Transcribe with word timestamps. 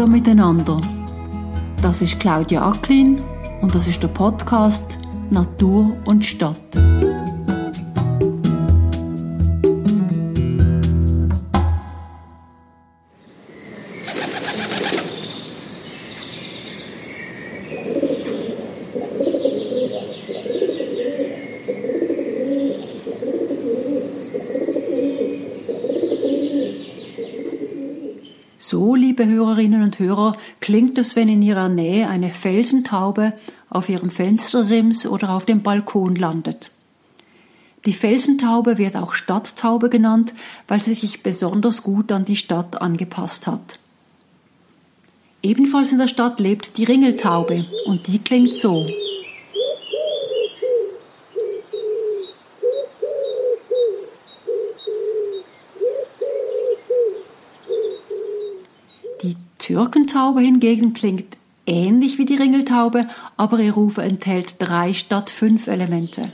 Hallo 0.00 0.12
miteinander. 0.12 0.80
Das 1.82 2.00
ist 2.00 2.18
Claudia 2.18 2.66
Acklin 2.66 3.20
und 3.60 3.74
das 3.74 3.86
ist 3.86 4.02
der 4.02 4.08
Podcast 4.08 4.96
Natur 5.28 5.94
und 6.06 6.24
Stadt. 6.24 6.56
Liebe 29.20 29.32
Hörerinnen 29.32 29.82
und 29.82 29.98
Hörer, 29.98 30.34
klingt 30.60 30.96
es, 30.96 31.14
wenn 31.14 31.28
in 31.28 31.42
Ihrer 31.42 31.68
Nähe 31.68 32.08
eine 32.08 32.30
Felsentaube 32.30 33.34
auf 33.68 33.90
Ihrem 33.90 34.10
Fenstersims 34.10 35.06
oder 35.06 35.30
auf 35.30 35.44
dem 35.44 35.62
Balkon 35.62 36.16
landet. 36.16 36.70
Die 37.84 37.92
Felsentaube 37.92 38.78
wird 38.78 38.96
auch 38.96 39.12
Stadttaube 39.12 39.90
genannt, 39.90 40.32
weil 40.68 40.80
sie 40.80 40.94
sich 40.94 41.22
besonders 41.22 41.82
gut 41.82 42.12
an 42.12 42.24
die 42.24 42.36
Stadt 42.36 42.80
angepasst 42.80 43.46
hat. 43.46 43.78
Ebenfalls 45.42 45.92
in 45.92 45.98
der 45.98 46.08
Stadt 46.08 46.40
lebt 46.40 46.78
die 46.78 46.84
Ringeltaube 46.84 47.66
und 47.86 48.06
die 48.06 48.20
klingt 48.20 48.54
so. 48.54 48.86
Türkentaube 59.60 60.40
hingegen 60.40 60.94
klingt 60.94 61.36
ähnlich 61.66 62.18
wie 62.18 62.24
die 62.24 62.34
Ringeltaube, 62.34 63.06
aber 63.36 63.60
ihr 63.60 63.74
Ruf 63.74 63.98
enthält 63.98 64.56
drei 64.58 64.92
statt 64.92 65.30
fünf 65.30 65.68
Elemente. 65.68 66.32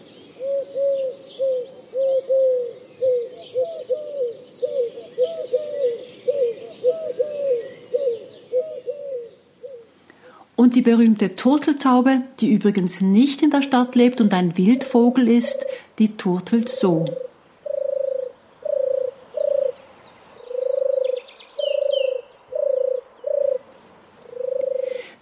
Und 10.54 10.74
die 10.74 10.80
berühmte 10.80 11.34
Turteltaube, 11.34 12.22
die 12.41 12.50
übrigens 12.50 13.02
nicht 13.02 13.42
in 13.42 13.50
der 13.50 13.60
Stadt 13.60 13.94
lebt 13.94 14.22
und 14.22 14.32
ein 14.32 14.56
Wildvogel 14.56 15.28
ist, 15.28 15.66
die 15.98 16.16
turtelt 16.16 16.70
so. 16.70 17.04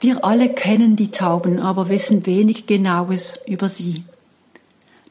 Wir 0.05 0.22
alle 0.22 0.50
kennen 0.50 0.97
die 0.97 1.10
Tauben, 1.10 1.58
aber 1.58 1.88
wissen 1.88 2.27
wenig 2.27 2.66
Genaues 2.66 3.38
über 3.47 3.70
sie. 3.70 4.05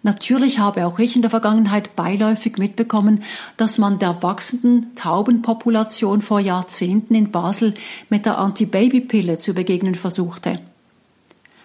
Natürlich 0.03 0.59
habe 0.59 0.85
auch 0.85 0.99
ich 0.99 1.15
in 1.15 1.23
der 1.23 1.31
Vergangenheit 1.31 1.95
beiläufig 1.95 2.59
mitbekommen, 2.59 3.23
dass 3.57 3.79
man 3.79 3.97
der 3.97 4.21
wachsenden 4.21 4.93
Taubenpopulation 4.93 6.21
vor 6.21 6.39
Jahrzehnten 6.39 7.15
in 7.15 7.31
Basel 7.31 7.73
mit 8.11 8.27
der 8.27 8.37
Antibabypille 8.37 9.39
zu 9.39 9.55
begegnen 9.55 9.95
versuchte. 9.95 10.59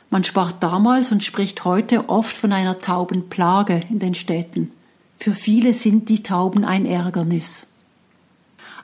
Man 0.08 0.24
sprach 0.24 0.52
damals 0.52 1.12
und 1.12 1.22
spricht 1.22 1.66
heute 1.66 2.08
oft 2.08 2.34
von 2.34 2.50
einer 2.50 2.78
Taubenplage 2.78 3.82
in 3.90 3.98
den 3.98 4.14
Städten. 4.14 4.70
Für 5.18 5.34
viele 5.34 5.74
sind 5.74 6.08
die 6.08 6.22
Tauben 6.22 6.64
ein 6.64 6.86
Ärgernis. 6.86 7.66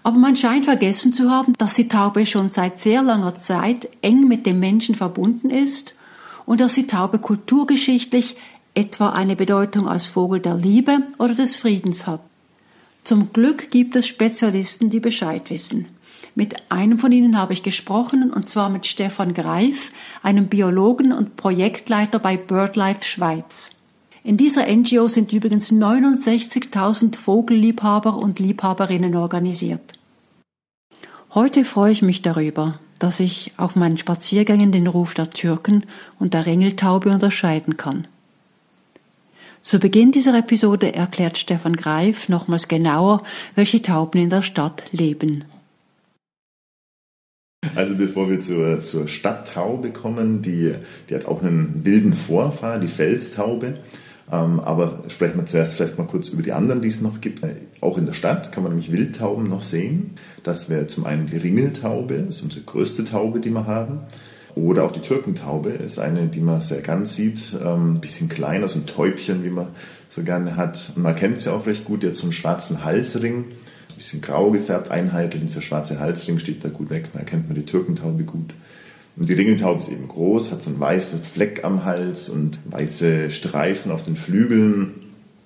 Aber 0.04 0.18
man 0.18 0.36
scheint 0.36 0.66
vergessen 0.66 1.14
zu 1.14 1.30
haben, 1.30 1.54
dass 1.54 1.74
die 1.74 1.88
Taube 1.88 2.26
schon 2.26 2.50
seit 2.50 2.78
sehr 2.78 3.02
langer 3.02 3.34
Zeit 3.36 3.88
eng 4.02 4.28
mit 4.28 4.44
dem 4.44 4.60
Menschen 4.60 4.94
verbunden 4.94 5.48
ist 5.48 5.96
und 6.44 6.60
dass 6.60 6.74
die 6.74 6.86
Taube 6.86 7.18
kulturgeschichtlich 7.18 8.36
etwa 8.74 9.10
eine 9.10 9.34
Bedeutung 9.34 9.88
als 9.88 10.06
Vogel 10.06 10.40
der 10.40 10.56
Liebe 10.56 10.98
oder 11.18 11.34
des 11.34 11.56
Friedens 11.56 12.06
hat. 12.06 12.20
Zum 13.02 13.32
Glück 13.32 13.70
gibt 13.70 13.96
es 13.96 14.06
Spezialisten, 14.06 14.90
die 14.90 15.00
Bescheid 15.00 15.48
wissen. 15.48 15.88
Mit 16.34 16.70
einem 16.70 16.98
von 16.98 17.12
ihnen 17.12 17.38
habe 17.38 17.54
ich 17.54 17.62
gesprochen, 17.62 18.30
und 18.30 18.46
zwar 18.46 18.68
mit 18.68 18.86
Stefan 18.86 19.32
Greif, 19.32 19.90
einem 20.22 20.48
Biologen 20.48 21.12
und 21.12 21.36
Projektleiter 21.36 22.18
bei 22.18 22.36
BirdLife 22.36 23.04
Schweiz. 23.04 23.70
In 24.26 24.38
dieser 24.38 24.74
NGO 24.74 25.06
sind 25.06 25.34
übrigens 25.34 25.70
69.000 25.70 27.14
Vogelliebhaber 27.14 28.16
und 28.16 28.38
Liebhaberinnen 28.38 29.14
organisiert. 29.16 29.92
Heute 31.34 31.62
freue 31.62 31.92
ich 31.92 32.00
mich 32.00 32.22
darüber, 32.22 32.80
dass 32.98 33.20
ich 33.20 33.52
auf 33.58 33.76
meinen 33.76 33.98
Spaziergängen 33.98 34.72
den 34.72 34.86
Ruf 34.86 35.12
der 35.12 35.28
Türken 35.28 35.84
und 36.18 36.32
der 36.32 36.46
Ringeltaube 36.46 37.10
unterscheiden 37.10 37.76
kann. 37.76 38.08
Zu 39.60 39.78
Beginn 39.78 40.10
dieser 40.10 40.38
Episode 40.38 40.94
erklärt 40.94 41.36
Stefan 41.36 41.76
Greif 41.76 42.30
nochmals 42.30 42.66
genauer, 42.66 43.22
welche 43.54 43.82
Tauben 43.82 44.22
in 44.22 44.30
der 44.30 44.40
Stadt 44.40 44.84
leben. 44.90 45.44
Also 47.74 47.94
bevor 47.94 48.30
wir 48.30 48.40
zur, 48.40 48.82
zur 48.82 49.06
Stadttaube 49.06 49.90
kommen, 49.90 50.40
die, 50.40 50.74
die 51.10 51.14
hat 51.14 51.26
auch 51.26 51.42
einen 51.42 51.84
wilden 51.84 52.14
Vorfahr, 52.14 52.78
die 52.78 52.88
Felstaube. 52.88 53.74
Ähm, 54.32 54.60
aber 54.60 55.02
sprechen 55.08 55.36
wir 55.36 55.46
zuerst 55.46 55.74
vielleicht 55.74 55.98
mal 55.98 56.06
kurz 56.06 56.28
über 56.28 56.42
die 56.42 56.52
anderen, 56.52 56.80
die 56.80 56.88
es 56.88 57.00
noch 57.00 57.20
gibt. 57.20 57.42
Auch 57.80 57.98
in 57.98 58.06
der 58.06 58.14
Stadt 58.14 58.52
kann 58.52 58.62
man 58.62 58.72
nämlich 58.72 58.90
Wildtauben 58.90 59.48
noch 59.48 59.62
sehen. 59.62 60.12
Das 60.42 60.70
wäre 60.70 60.86
zum 60.86 61.04
einen 61.04 61.26
die 61.26 61.36
Ringeltaube, 61.36 62.24
das 62.26 62.36
ist 62.36 62.42
unsere 62.42 62.64
größte 62.64 63.04
Taube, 63.04 63.40
die 63.40 63.50
wir 63.50 63.66
haben. 63.66 64.00
Oder 64.54 64.84
auch 64.84 64.92
die 64.92 65.00
Türkentaube 65.00 65.70
ist 65.70 65.98
eine, 65.98 66.28
die 66.28 66.40
man 66.40 66.60
sehr 66.60 66.80
gern 66.80 67.04
sieht. 67.04 67.54
Ein 67.54 67.66
ähm, 67.66 68.00
bisschen 68.00 68.28
kleiner, 68.28 68.68
so 68.68 68.78
ein 68.78 68.86
Täubchen, 68.86 69.44
wie 69.44 69.50
man 69.50 69.68
so 70.08 70.22
gerne 70.22 70.56
hat. 70.56 70.92
Man 70.96 71.16
kennt 71.16 71.40
sie 71.40 71.52
auch 71.52 71.66
recht 71.66 71.84
gut, 71.84 72.04
jetzt 72.04 72.18
so 72.18 72.24
einen 72.24 72.32
schwarzen 72.32 72.84
Halsring. 72.84 73.46
Ein 73.46 73.96
bisschen 73.96 74.20
grau 74.20 74.52
gefärbt, 74.52 74.90
einheitlich. 74.90 75.42
Dieser 75.42 75.60
schwarze 75.60 75.98
Halsring 75.98 76.38
steht 76.38 76.64
da 76.64 76.68
gut 76.68 76.88
weg. 76.88 77.08
Da 77.12 77.18
erkennt 77.18 77.48
man 77.48 77.56
die 77.56 77.66
Türkentaube 77.66 78.22
gut. 78.22 78.54
Und 79.16 79.28
die 79.28 79.34
Ringeltaube 79.34 79.80
ist 79.80 79.90
eben 79.90 80.08
groß, 80.08 80.50
hat 80.50 80.62
so 80.62 80.70
ein 80.70 80.80
weißes 80.80 81.20
Fleck 81.20 81.64
am 81.64 81.84
Hals 81.84 82.28
und 82.28 82.58
weiße 82.64 83.30
Streifen 83.30 83.92
auf 83.92 84.04
den 84.04 84.16
Flügeln. 84.16 84.94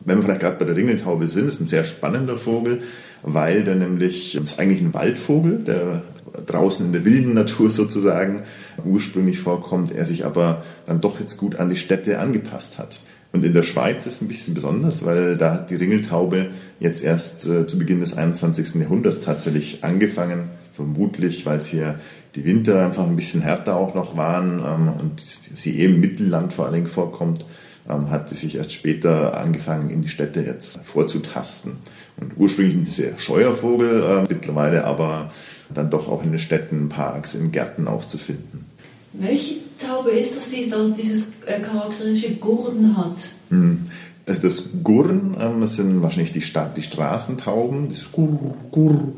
Wenn 0.01 0.19
wir 0.19 0.25
vielleicht 0.25 0.41
gerade 0.41 0.57
bei 0.57 0.65
der 0.65 0.77
Ringeltaube 0.77 1.29
sind, 1.29 1.49
ist 1.49 1.61
ein 1.61 1.67
sehr 1.67 1.85
spannender 1.85 2.39
Vogel, 2.39 2.81
weil 3.23 3.65
der 3.65 3.75
nämlich, 3.75 4.37
ist 4.37 4.59
eigentlich 4.59 4.81
ein 4.81 4.95
Waldvogel, 4.95 5.59
der 5.59 6.03
draußen 6.47 6.87
in 6.87 6.93
der 6.93 7.05
wilden 7.05 7.35
Natur 7.35 7.71
sozusagen 7.71 8.43
ursprünglich 8.85 9.41
vorkommt, 9.41 9.93
er 9.93 10.05
sich 10.05 10.25
aber 10.25 10.63
dann 10.87 11.01
doch 11.01 11.21
jetzt 11.21 11.37
gut 11.37 11.57
an 11.57 11.69
die 11.69 11.77
Städte 11.77 12.19
angepasst 12.19 12.79
hat. 12.79 13.01
Und 13.33 13.45
in 13.45 13.53
der 13.53 13.63
Schweiz 13.63 14.07
ist 14.07 14.15
es 14.15 14.23
ein 14.23 14.29
bisschen 14.29 14.55
besonders, 14.55 15.05
weil 15.05 15.37
da 15.37 15.53
hat 15.53 15.71
die 15.71 15.75
Ringeltaube 15.75 16.49
jetzt 16.81 17.05
erst 17.05 17.47
äh, 17.47 17.67
zu 17.67 17.79
Beginn 17.79 18.01
des 18.01 18.17
21. 18.17 18.77
Jahrhunderts 18.77 19.21
tatsächlich 19.21 19.85
angefangen, 19.85 20.49
vermutlich, 20.73 21.45
weil 21.45 21.59
es 21.59 21.67
hier 21.67 21.97
die 22.35 22.45
Winter 22.45 22.85
einfach 22.85 23.07
ein 23.07 23.17
bisschen 23.17 23.43
härter 23.43 23.77
auch 23.77 23.95
noch 23.95 24.17
waren 24.17 24.61
ähm, 24.65 24.89
und 25.01 25.21
sie 25.21 25.79
eben 25.79 26.01
Mittelland 26.01 26.53
vor 26.53 26.67
allen 26.67 26.75
Dingen 26.75 26.87
vorkommt, 26.87 27.45
ähm, 27.89 28.11
hat 28.11 28.29
sie 28.29 28.37
sich 28.37 28.57
erst 28.57 28.73
später 28.73 29.39
angefangen, 29.39 29.91
in 29.91 30.03
die 30.03 30.09
Städte 30.09 30.43
jetzt 30.43 30.81
vorzutasten. 30.85 31.79
Und 32.21 32.33
ursprünglich 32.37 32.77
ein 32.77 32.87
sehr 32.87 33.19
scheuer 33.19 33.55
Vogel, 33.55 34.03
äh, 34.03 34.27
mittlerweile 34.29 34.85
aber 34.85 35.31
dann 35.73 35.91
doch 35.91 36.09
auch 36.09 36.23
in 36.23 36.31
den 36.31 36.41
Städten, 36.41 36.89
Parks, 36.89 37.35
in 37.35 37.53
Gärten 37.53 37.87
auch 37.87 38.07
zu 38.07 38.19
finden. 38.19 38.67
Welche 39.13 39.55
Taube 39.79 40.11
ist 40.11 40.37
das, 40.37 40.51
die 40.51 40.69
da 40.69 40.89
dieses 40.89 41.33
äh, 41.47 41.61
charakteristische 41.61 42.35
Gurren 42.35 42.97
hat? 42.97 43.31
Hm. 43.51 43.87
Also 44.27 44.43
das 44.43 44.69
Gurren 44.85 45.37
ähm, 45.41 45.61
das 45.63 45.77
sind 45.77 46.03
wahrscheinlich 46.03 46.33
die, 46.33 46.43
Sta 46.43 46.71
die 46.77 46.83
Straßentauben, 46.83 47.89
das 47.89 48.13
Gurr, 48.13 48.55
Gurr. 48.71 49.13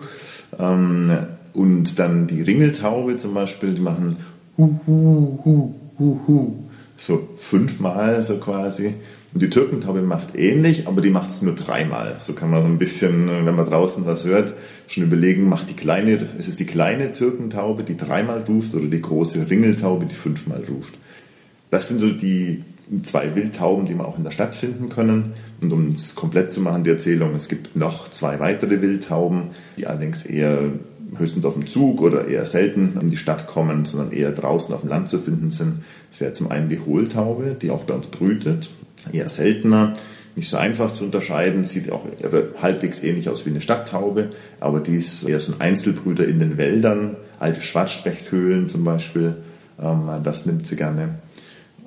Ähm, 0.58 1.12
und 1.52 1.98
dann 1.98 2.26
die 2.26 2.42
Ringeltaube 2.42 3.16
zum 3.16 3.34
Beispiel, 3.34 3.74
die 3.74 3.80
machen 3.80 4.16
hu, 4.56 4.78
hu, 4.86 5.38
hu, 5.44 5.74
hu, 5.98 6.20
hu. 6.26 6.52
So 6.96 7.28
fünfmal 7.38 8.22
so 8.22 8.36
quasi. 8.36 8.94
Und 9.32 9.42
die 9.42 9.50
Türkentaube 9.50 10.02
macht 10.02 10.34
ähnlich, 10.34 10.88
aber 10.88 11.00
die 11.00 11.10
macht 11.10 11.30
es 11.30 11.40
nur 11.40 11.54
dreimal. 11.54 12.16
So 12.18 12.32
kann 12.32 12.50
man 12.50 12.62
so 12.62 12.68
ein 12.68 12.78
bisschen, 12.78 13.28
wenn 13.28 13.54
man 13.54 13.66
draußen 13.66 14.04
was 14.04 14.24
hört, 14.24 14.54
schon 14.88 15.04
überlegen, 15.04 15.48
macht 15.48 15.70
die 15.70 15.74
kleine, 15.74 16.28
ist 16.36 16.48
es 16.48 16.56
die 16.56 16.66
kleine 16.66 17.12
Türkentaube, 17.12 17.84
die 17.84 17.96
dreimal 17.96 18.40
ruft, 18.40 18.74
oder 18.74 18.86
die 18.86 19.00
große 19.00 19.48
Ringeltaube, 19.48 20.06
die 20.06 20.14
fünfmal 20.14 20.64
ruft. 20.68 20.94
Das 21.70 21.88
sind 21.88 22.00
so 22.00 22.10
die 22.10 22.64
zwei 23.04 23.36
Wildtauben, 23.36 23.86
die 23.86 23.94
wir 23.94 24.06
auch 24.06 24.18
in 24.18 24.24
der 24.24 24.32
Stadt 24.32 24.56
finden 24.56 24.88
können. 24.88 25.32
Und 25.62 25.72
um 25.72 25.86
es 25.94 26.16
komplett 26.16 26.50
zu 26.50 26.60
machen, 26.60 26.82
die 26.82 26.90
Erzählung, 26.90 27.36
es 27.36 27.48
gibt 27.48 27.76
noch 27.76 28.10
zwei 28.10 28.40
weitere 28.40 28.82
Wildtauben, 28.82 29.50
die 29.76 29.86
allerdings 29.86 30.26
eher 30.26 30.58
höchstens 31.16 31.44
auf 31.44 31.54
dem 31.54 31.66
Zug 31.66 32.00
oder 32.00 32.28
eher 32.28 32.46
selten 32.46 32.98
in 33.00 33.10
die 33.10 33.16
Stadt 33.16 33.46
kommen, 33.46 33.84
sondern 33.84 34.12
eher 34.12 34.32
draußen 34.32 34.74
auf 34.74 34.82
dem 34.82 34.90
Land 34.90 35.08
zu 35.08 35.18
finden 35.18 35.50
sind. 35.50 35.84
Das 36.10 36.20
wäre 36.20 36.32
zum 36.32 36.50
einen 36.50 36.68
die 36.68 36.80
Hohltaube, 36.80 37.56
die 37.60 37.70
auch 37.70 37.84
bei 37.84 37.94
uns 37.94 38.06
brütet, 38.06 38.70
eher 39.12 39.28
seltener, 39.28 39.94
nicht 40.36 40.48
so 40.48 40.56
einfach 40.56 40.92
zu 40.92 41.04
unterscheiden, 41.04 41.64
sieht 41.64 41.90
auch 41.90 42.04
halbwegs 42.62 43.02
ähnlich 43.02 43.28
aus 43.28 43.44
wie 43.44 43.50
eine 43.50 43.60
Stadttaube, 43.60 44.30
aber 44.60 44.80
die 44.80 44.96
ist 44.96 45.28
eher 45.28 45.40
so 45.40 45.52
ein 45.52 45.60
Einzelbrüter 45.60 46.24
in 46.26 46.38
den 46.38 46.56
Wäldern, 46.56 47.16
alte 47.38 47.60
Schwarzspechthöhlen 47.60 48.68
zum 48.68 48.84
Beispiel, 48.84 49.36
ähm, 49.80 50.08
das 50.22 50.46
nimmt 50.46 50.66
sie 50.66 50.76
gerne. 50.76 51.16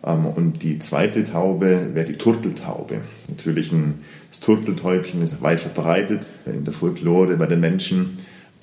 Ähm, 0.05 0.25
und 0.25 0.63
die 0.63 0.79
zweite 0.79 1.23
Taube 1.23 1.91
wäre 1.93 2.07
die 2.07 2.17
Turteltaube. 2.17 3.01
Natürlich 3.29 3.71
ein 3.71 4.01
das 4.33 4.39
Turteltäubchen 4.39 5.21
ist 5.21 5.43
weit 5.43 5.59
verbreitet 5.59 6.25
in 6.47 6.63
der 6.63 6.73
Folklore 6.73 7.37
bei 7.37 7.45
den 7.45 7.59
Menschen, 7.59 8.17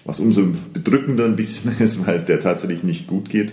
was 0.05 0.21
umso 0.21 0.49
bedrückender 0.73 1.25
ein 1.25 1.37
bisschen 1.37 1.77
ist, 1.79 2.07
weil 2.07 2.17
es 2.17 2.25
der 2.25 2.41
tatsächlich 2.41 2.83
nicht 2.83 3.07
gut 3.07 3.29
geht. 3.29 3.53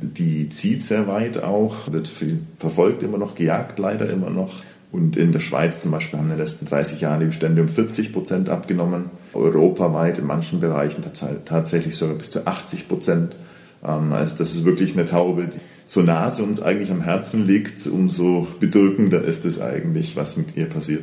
Die 0.00 0.48
zieht 0.48 0.82
sehr 0.82 1.06
weit 1.06 1.42
auch, 1.42 1.92
wird 1.92 2.10
verfolgt 2.58 3.02
immer 3.02 3.18
noch, 3.18 3.34
gejagt 3.34 3.78
leider 3.78 4.10
immer 4.10 4.30
noch. 4.30 4.64
Und 4.90 5.16
in 5.16 5.32
der 5.32 5.40
Schweiz 5.40 5.82
zum 5.82 5.90
Beispiel 5.90 6.18
haben 6.18 6.26
in 6.26 6.36
den 6.36 6.38
letzten 6.38 6.66
30 6.66 7.00
Jahren 7.00 7.20
die 7.20 7.26
Bestände 7.26 7.62
um 7.62 7.68
40 7.68 8.12
Prozent 8.12 8.48
abgenommen. 8.48 9.10
Europaweit 9.32 10.18
in 10.18 10.26
manchen 10.26 10.60
Bereichen 10.60 11.02
tatsächlich 11.44 11.96
sogar 11.96 12.14
bis 12.16 12.30
zu 12.30 12.46
80 12.46 12.86
Prozent. 12.86 13.36
Ähm, 13.84 14.12
also 14.12 14.36
das 14.36 14.54
ist 14.54 14.64
wirklich 14.64 14.92
eine 14.92 15.04
Taube, 15.04 15.48
die 15.48 15.58
so 15.86 16.00
nah 16.02 16.30
sie 16.30 16.42
uns 16.42 16.62
eigentlich 16.62 16.90
am 16.90 17.02
Herzen 17.02 17.46
liegt, 17.46 17.86
umso 17.86 18.46
bedrückender 18.60 19.22
ist 19.22 19.44
es 19.44 19.60
eigentlich, 19.60 20.16
was 20.16 20.36
mit 20.36 20.56
ihr 20.56 20.66
passiert. 20.66 21.02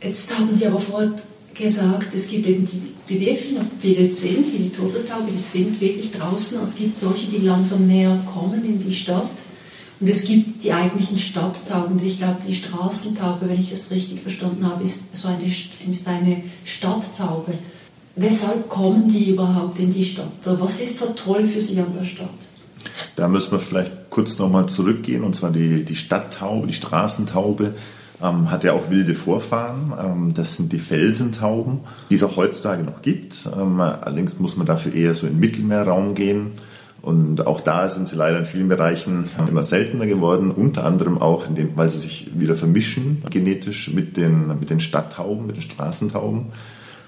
Jetzt 0.00 0.38
haben 0.38 0.54
Sie 0.54 0.66
aber 0.66 0.78
vorher 0.78 1.12
gesagt, 1.58 2.14
es 2.14 2.28
gibt 2.28 2.46
eben 2.46 2.66
die, 2.66 2.94
die 3.08 3.20
wirklich 3.20 3.52
noch 3.52 3.64
bewegt 3.64 4.14
sind, 4.14 4.52
wie 4.52 4.58
die 4.58 4.70
Turteltaube, 4.70 5.30
die 5.32 5.38
sind 5.38 5.80
wirklich 5.80 6.12
draußen. 6.12 6.58
Es 6.66 6.76
gibt 6.76 7.00
solche, 7.00 7.26
die 7.26 7.44
langsam 7.44 7.86
näher 7.86 8.18
kommen 8.32 8.64
in 8.64 8.82
die 8.82 8.94
Stadt. 8.94 9.28
Und 10.00 10.08
es 10.08 10.24
gibt 10.24 10.62
die 10.62 10.72
eigentlichen 10.72 11.18
Stadttauben. 11.18 12.00
Ich 12.04 12.18
glaube, 12.18 12.38
die 12.46 12.54
Straßentaube, 12.54 13.48
wenn 13.48 13.60
ich 13.60 13.70
das 13.70 13.90
richtig 13.90 14.20
verstanden 14.20 14.64
habe, 14.64 14.84
ist 14.84 15.00
so 15.12 15.28
eine, 15.28 15.44
ist 15.44 16.06
eine 16.06 16.42
Stadttaube. 16.64 17.54
Weshalb 18.14 18.68
kommen 18.68 19.08
die 19.08 19.30
überhaupt 19.30 19.78
in 19.78 19.92
die 19.92 20.04
Stadt? 20.04 20.28
Was 20.44 20.80
ist 20.80 20.98
so 20.98 21.06
toll 21.06 21.46
für 21.46 21.60
sie 21.60 21.78
an 21.78 21.92
der 21.98 22.04
Stadt? 22.04 22.28
Da 23.16 23.28
müssen 23.28 23.52
wir 23.52 23.60
vielleicht 23.60 24.10
kurz 24.10 24.38
nochmal 24.38 24.68
zurückgehen, 24.68 25.24
und 25.24 25.34
zwar 25.34 25.50
die, 25.50 25.84
die 25.84 25.96
Stadttaube, 25.96 26.66
die 26.66 26.72
Straßentaube 26.72 27.74
ähm, 28.22 28.50
hat 28.50 28.64
ja 28.64 28.72
auch 28.72 28.90
wilde 28.90 29.14
Vorfahren. 29.14 29.92
Ähm, 29.98 30.34
das 30.34 30.56
sind 30.56 30.72
die 30.72 30.78
Felsentauben, 30.78 31.80
die 32.10 32.16
es 32.16 32.22
auch 32.22 32.36
heutzutage 32.36 32.82
noch 32.82 33.02
gibt. 33.02 33.48
Ähm, 33.56 33.80
allerdings 33.80 34.38
muss 34.38 34.56
man 34.56 34.66
dafür 34.66 34.94
eher 34.94 35.14
so 35.14 35.26
in 35.26 35.34
den 35.34 35.40
Mittelmeerraum 35.40 36.14
gehen. 36.14 36.52
Und 37.00 37.46
auch 37.46 37.60
da 37.60 37.88
sind 37.88 38.08
sie 38.08 38.16
leider 38.16 38.40
in 38.40 38.44
vielen 38.44 38.68
Bereichen 38.68 39.24
immer 39.48 39.62
seltener 39.62 40.06
geworden, 40.06 40.50
unter 40.50 40.84
anderem 40.84 41.18
auch, 41.18 41.46
dem, 41.46 41.76
weil 41.76 41.88
sie 41.88 42.00
sich 42.00 42.30
wieder 42.34 42.56
vermischen 42.56 43.22
genetisch 43.30 43.92
mit 43.94 44.16
den, 44.16 44.48
mit 44.58 44.68
den 44.68 44.80
Stadttauben, 44.80 45.46
mit 45.46 45.56
den 45.56 45.62
Straßentauben. 45.62 46.46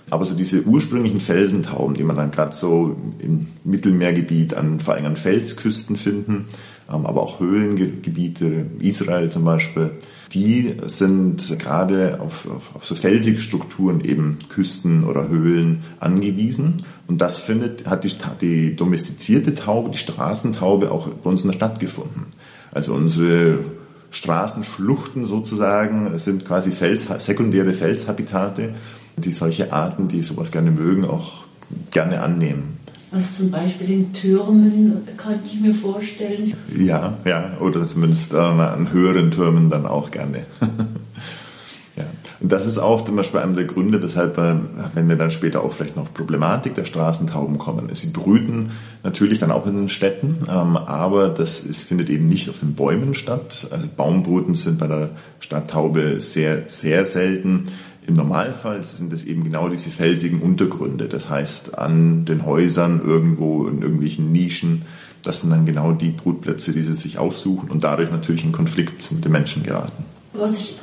Aber 0.08 0.24
so 0.24 0.34
diese 0.34 0.62
ursprünglichen 0.62 1.20
Felsentauben, 1.20 1.94
die 1.94 2.04
man 2.04 2.16
dann 2.16 2.30
gerade 2.30 2.54
so 2.54 2.96
im 3.18 3.48
Mittelmeergebiet, 3.64 4.54
an, 4.54 4.80
vor 4.80 4.94
allem 4.94 5.06
an 5.06 5.16
Felsküsten 5.16 5.96
finden, 5.96 6.46
ähm, 6.88 7.06
aber 7.06 7.22
auch 7.22 7.40
Höhlengebiete, 7.40 8.66
Israel 8.80 9.28
zum 9.28 9.44
Beispiel, 9.44 9.92
die 10.32 10.76
sind 10.86 11.58
gerade 11.58 12.20
auf, 12.20 12.48
auf, 12.48 12.76
auf, 12.76 12.84
so 12.84 12.94
felsige 12.94 13.40
Strukturen, 13.40 14.00
eben 14.00 14.38
Küsten 14.48 15.04
oder 15.04 15.28
Höhlen 15.28 15.82
angewiesen. 15.98 16.84
Und 17.08 17.20
das 17.20 17.38
findet, 17.38 17.86
hat 17.88 18.04
die, 18.04 18.12
die 18.40 18.76
domestizierte 18.76 19.54
Taube, 19.54 19.90
die 19.90 19.98
Straßentaube 19.98 20.92
auch 20.92 21.08
bei 21.08 21.30
uns 21.30 21.42
in 21.42 21.48
der 21.50 21.56
Stadt 21.56 21.80
gefunden. 21.80 22.26
Also 22.70 22.94
unsere 22.94 23.64
Straßenschluchten 24.12 25.24
sozusagen 25.24 26.16
sind 26.18 26.44
quasi 26.44 26.70
Fels, 26.70 27.08
sekundäre 27.18 27.72
Felshabitate, 27.72 28.74
die 29.16 29.32
solche 29.32 29.72
Arten, 29.72 30.08
die 30.08 30.22
sowas 30.22 30.52
gerne 30.52 30.70
mögen, 30.70 31.04
auch 31.04 31.44
gerne 31.90 32.22
annehmen. 32.22 32.79
Also 33.12 33.42
zum 33.42 33.50
Beispiel 33.50 33.90
in 33.90 34.12
Türmen 34.12 35.08
kann 35.16 35.40
ich 35.44 35.60
mir 35.60 35.74
vorstellen. 35.74 36.54
Ja, 36.76 37.18
ja, 37.24 37.58
oder 37.60 37.84
zumindest 37.84 38.32
äh, 38.32 38.36
an 38.36 38.92
höheren 38.92 39.32
Türmen 39.32 39.68
dann 39.68 39.84
auch 39.84 40.12
gerne. 40.12 40.46
ja. 41.96 42.04
Und 42.38 42.52
das 42.52 42.66
ist 42.66 42.78
auch 42.78 43.04
zum 43.04 43.16
Beispiel 43.16 43.40
einer 43.40 43.56
der 43.56 43.64
Gründe, 43.64 44.00
weshalb, 44.00 44.38
äh, 44.38 44.54
wenn 44.94 45.08
wir 45.08 45.16
dann 45.16 45.32
später 45.32 45.64
auch 45.64 45.72
vielleicht 45.72 45.96
noch 45.96 46.14
Problematik 46.14 46.76
der 46.76 46.84
Straßentauben 46.84 47.58
kommen. 47.58 47.92
Sie 47.92 48.10
brüten 48.10 48.70
natürlich 49.02 49.40
dann 49.40 49.50
auch 49.50 49.66
in 49.66 49.74
den 49.74 49.88
Städten, 49.88 50.38
ähm, 50.48 50.76
aber 50.76 51.30
das 51.30 51.60
ist, 51.60 51.88
findet 51.88 52.10
eben 52.10 52.28
nicht 52.28 52.48
auf 52.48 52.60
den 52.60 52.74
Bäumen 52.74 53.14
statt. 53.14 53.66
Also 53.72 53.88
Baumbruten 53.94 54.54
sind 54.54 54.78
bei 54.78 54.86
der 54.86 55.10
Stadttaube 55.40 56.20
sehr, 56.20 56.62
sehr 56.68 57.04
selten. 57.04 57.64
Im 58.10 58.16
Normalfall 58.16 58.82
sind 58.82 59.12
es 59.12 59.22
eben 59.22 59.44
genau 59.44 59.68
diese 59.68 59.88
felsigen 59.88 60.42
Untergründe, 60.42 61.06
das 61.06 61.30
heißt 61.30 61.78
an 61.78 62.24
den 62.24 62.44
Häusern 62.44 63.00
irgendwo 63.00 63.68
in 63.68 63.82
irgendwelchen 63.82 64.32
Nischen. 64.32 64.82
Das 65.22 65.42
sind 65.42 65.50
dann 65.50 65.64
genau 65.64 65.92
die 65.92 66.08
Brutplätze, 66.08 66.72
die 66.72 66.82
sie 66.82 66.96
sich 66.96 67.18
aufsuchen 67.18 67.70
und 67.70 67.84
dadurch 67.84 68.10
natürlich 68.10 68.42
in 68.42 68.50
Konflikt 68.50 69.12
mit 69.12 69.24
den 69.24 69.30
Menschen 69.30 69.62
geraten. 69.62 70.04
Was 70.32 70.58
ich 70.58 70.78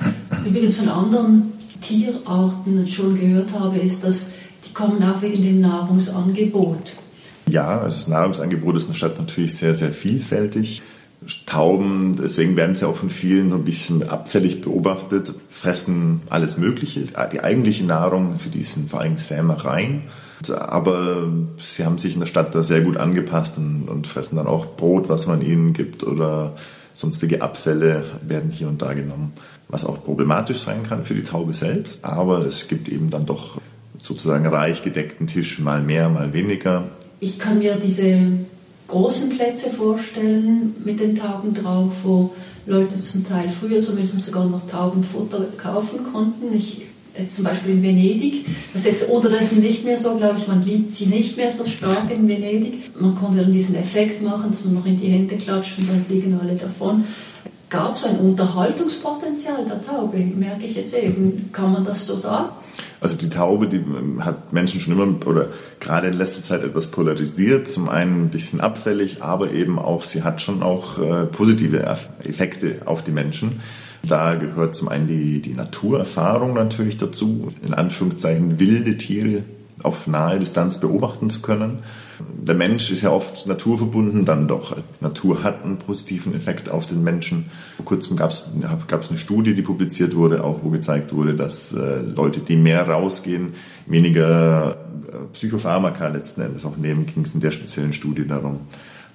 übrigens 0.47 0.77
von 0.77 0.87
anderen 0.87 1.51
Tierarten 1.81 2.87
schon 2.87 3.19
gehört 3.19 3.51
habe, 3.59 3.77
ist, 3.77 4.05
dass 4.05 4.31
die 4.65 4.73
kommen 4.73 5.03
auch 5.03 5.21
wegen 5.21 5.43
dem 5.43 5.59
Nahrungsangebot. 5.59 6.93
Ja, 7.49 7.81
also 7.81 7.97
das 7.97 8.07
Nahrungsangebot 8.07 8.77
ist 8.77 8.83
in 8.83 8.91
der 8.91 8.95
Stadt 8.95 9.19
natürlich 9.19 9.53
sehr, 9.53 9.75
sehr 9.75 9.91
vielfältig. 9.91 10.81
Tauben, 11.45 12.15
deswegen 12.21 12.55
werden 12.55 12.75
sie 12.75 12.87
auch 12.87 12.95
von 12.95 13.09
vielen 13.09 13.49
so 13.49 13.55
ein 13.55 13.65
bisschen 13.65 14.07
abfällig 14.07 14.61
beobachtet, 14.61 15.33
fressen 15.49 16.21
alles 16.29 16.57
Mögliche. 16.57 17.03
Die 17.31 17.41
eigentliche 17.41 17.85
Nahrung 17.85 18.39
für 18.39 18.49
die 18.49 18.63
sind 18.63 18.89
vor 18.89 19.01
allem 19.01 19.17
Sämereien. 19.17 20.03
Aber 20.51 21.27
sie 21.59 21.83
haben 21.83 21.97
sich 21.97 22.13
in 22.13 22.19
der 22.19 22.27
Stadt 22.27 22.53
da 22.53 22.61
sehr 22.61 22.81
gut 22.81 22.97
angepasst 22.97 23.57
und, 23.57 23.89
und 23.89 24.07
fressen 24.07 24.35
dann 24.35 24.47
auch 24.47 24.75
Brot, 24.75 25.09
was 25.09 25.25
man 25.25 25.41
ihnen 25.41 25.73
gibt 25.73 26.03
oder 26.03 26.53
sonstige 26.93 27.41
Abfälle 27.41 28.05
werden 28.21 28.51
hier 28.51 28.67
und 28.67 28.81
da 28.81 28.93
genommen. 28.93 29.33
Was 29.69 29.83
auch 29.83 30.03
problematisch 30.03 30.59
sein 30.59 30.83
kann 30.83 31.03
für 31.03 31.15
die 31.15 31.23
Taube 31.23 31.53
selbst. 31.53 32.05
Aber 32.05 32.45
es 32.45 32.67
gibt 32.67 32.87
eben 32.87 33.09
dann 33.09 33.25
doch 33.25 33.59
sozusagen 33.99 34.45
reich 34.45 34.83
gedeckten 34.83 35.27
Tisch, 35.27 35.59
mal 35.59 35.81
mehr, 35.81 36.09
mal 36.09 36.33
weniger. 36.33 36.85
Ich 37.19 37.39
kann 37.39 37.57
mir 37.59 37.75
diese 37.75 38.19
großen 38.87 39.29
Plätze 39.29 39.69
vorstellen 39.69 40.75
mit 40.83 40.99
den 40.99 41.15
Tauben 41.15 41.53
drauf, 41.53 41.91
wo 42.03 42.31
Leute 42.65 42.95
zum 42.95 43.27
Teil 43.27 43.49
früher 43.49 43.81
zumindest 43.81 44.19
sogar 44.19 44.45
noch 44.45 44.69
Taubenfutter 44.69 45.45
kaufen 45.57 45.99
konnten. 46.11 46.53
Ich, 46.53 46.81
jetzt 47.17 47.35
zum 47.35 47.45
Beispiel 47.45 47.75
in 47.75 47.83
Venedig. 47.83 48.45
Das 48.73 48.85
ist, 48.85 49.09
oder 49.09 49.29
das 49.29 49.51
ist 49.51 49.57
nicht 49.57 49.85
mehr 49.85 49.97
so, 49.97 50.15
glaube 50.15 50.37
ich, 50.37 50.47
man 50.47 50.63
liebt 50.63 50.93
sie 50.93 51.07
nicht 51.07 51.37
mehr 51.37 51.51
so 51.51 51.65
stark 51.65 52.11
in 52.11 52.27
Venedig. 52.27 52.91
Man 52.99 53.15
konnte 53.15 53.41
dann 53.41 53.51
diesen 53.51 53.75
Effekt 53.75 54.21
machen, 54.21 54.51
dass 54.51 54.65
man 54.65 54.75
noch 54.75 54.85
in 54.85 54.99
die 54.99 55.07
Hände 55.07 55.37
klatscht 55.37 55.79
und 55.79 55.89
dann 55.89 56.03
fliegen 56.03 56.37
alle 56.41 56.55
davon. 56.55 57.05
Gab 57.69 57.95
es 57.95 58.05
ein 58.05 58.19
Unterhaltungspotenzial 58.19 59.65
der 59.65 59.85
Taube, 59.85 60.17
merke 60.17 60.65
ich 60.65 60.75
jetzt 60.75 60.93
eben. 60.93 61.49
Kann 61.51 61.73
man 61.73 61.83
das 61.83 62.05
so 62.05 62.15
sagen? 62.15 62.49
Also 63.01 63.17
die 63.17 63.29
Taube, 63.29 63.67
die 63.67 63.77
ähm, 63.77 64.25
hat 64.25 64.53
Menschen 64.53 64.79
schon 64.79 64.93
immer 64.93 65.27
oder 65.27 65.49
gerade 65.79 66.07
in 66.07 66.13
letzter 66.13 66.41
Zeit 66.41 66.63
etwas 66.63 66.87
polarisiert. 66.87 67.67
Zum 67.67 67.89
einen 67.89 68.25
ein 68.25 68.29
bisschen 68.29 68.61
abfällig, 68.61 69.21
aber 69.21 69.51
eben 69.51 69.79
auch, 69.79 70.03
sie 70.03 70.23
hat 70.23 70.41
schon 70.41 70.63
auch 70.63 70.97
äh, 70.99 71.25
positive 71.25 71.83
Effekte 72.23 72.81
auf 72.85 73.03
die 73.03 73.11
Menschen. 73.11 73.61
Da 74.03 74.35
gehört 74.35 74.75
zum 74.75 74.89
einen 74.89 75.07
die, 75.07 75.41
die 75.41 75.53
Naturerfahrung 75.53 76.53
natürlich 76.53 76.97
dazu, 76.97 77.51
in 77.65 77.73
Anführungszeichen 77.73 78.59
wilde 78.59 78.97
Tiere 78.97 79.43
auf 79.83 80.07
nahe 80.07 80.39
Distanz 80.39 80.79
beobachten 80.79 81.29
zu 81.29 81.41
können 81.41 81.79
der 82.19 82.55
Mensch 82.55 82.91
ist 82.91 83.03
ja 83.03 83.11
oft 83.11 83.45
naturverbunden, 83.45 84.25
dann 84.25 84.47
doch. 84.47 84.75
Natur 85.01 85.43
hat 85.43 85.63
einen 85.63 85.77
positiven 85.77 86.33
Effekt 86.33 86.69
auf 86.69 86.85
den 86.87 87.03
Menschen. 87.03 87.49
Vor 87.75 87.85
kurzem 87.85 88.17
gab 88.17 88.31
es 88.31 88.49
eine 88.53 89.17
Studie, 89.17 89.53
die 89.53 89.61
publiziert 89.61 90.15
wurde, 90.15 90.43
auch 90.43 90.63
wo 90.63 90.69
gezeigt 90.69 91.13
wurde, 91.13 91.35
dass 91.35 91.73
äh, 91.73 92.01
Leute, 92.01 92.39
die 92.39 92.55
mehr 92.55 92.87
rausgehen, 92.87 93.53
weniger 93.85 94.77
äh, 95.11 95.15
Psychopharmaka 95.33 96.07
letzten 96.07 96.41
Endes 96.41 96.65
auch 96.65 96.77
nehmen, 96.77 97.05
ging 97.05 97.23
es 97.23 97.33
in 97.33 97.39
der 97.39 97.51
speziellen 97.51 97.93
Studie 97.93 98.25
darum. 98.25 98.61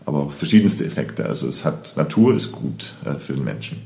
Aber 0.04 0.18
auch 0.18 0.32
verschiedenste 0.32 0.84
Effekte. 0.84 1.26
Also 1.26 1.48
es 1.48 1.64
hat, 1.64 1.96
Natur 1.96 2.34
ist 2.34 2.52
gut 2.52 2.94
äh, 3.04 3.14
für 3.14 3.34
den 3.34 3.44
Menschen. 3.44 3.78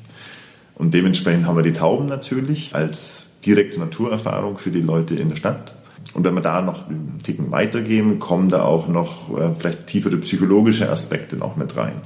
Und 0.74 0.92
dementsprechend 0.92 1.46
haben 1.46 1.56
wir 1.56 1.62
die 1.62 1.72
Tauben 1.72 2.06
natürlich 2.06 2.74
als 2.74 3.26
direkte 3.46 3.78
Naturerfahrung 3.78 4.58
für 4.58 4.70
die 4.70 4.82
Leute 4.82 5.14
in 5.14 5.30
der 5.30 5.36
Stadt. 5.36 5.74
Und 6.16 6.24
wenn 6.24 6.34
wir 6.34 6.40
da 6.40 6.62
noch 6.62 6.88
einen 6.88 7.20
Ticken 7.22 7.50
weitergehen, 7.50 8.18
kommen 8.18 8.48
da 8.48 8.62
auch 8.62 8.88
noch 8.88 9.38
äh, 9.38 9.54
vielleicht 9.54 9.86
tiefere 9.86 10.16
psychologische 10.16 10.90
Aspekte 10.90 11.36
noch 11.36 11.56
mit 11.56 11.76
rein, 11.76 12.00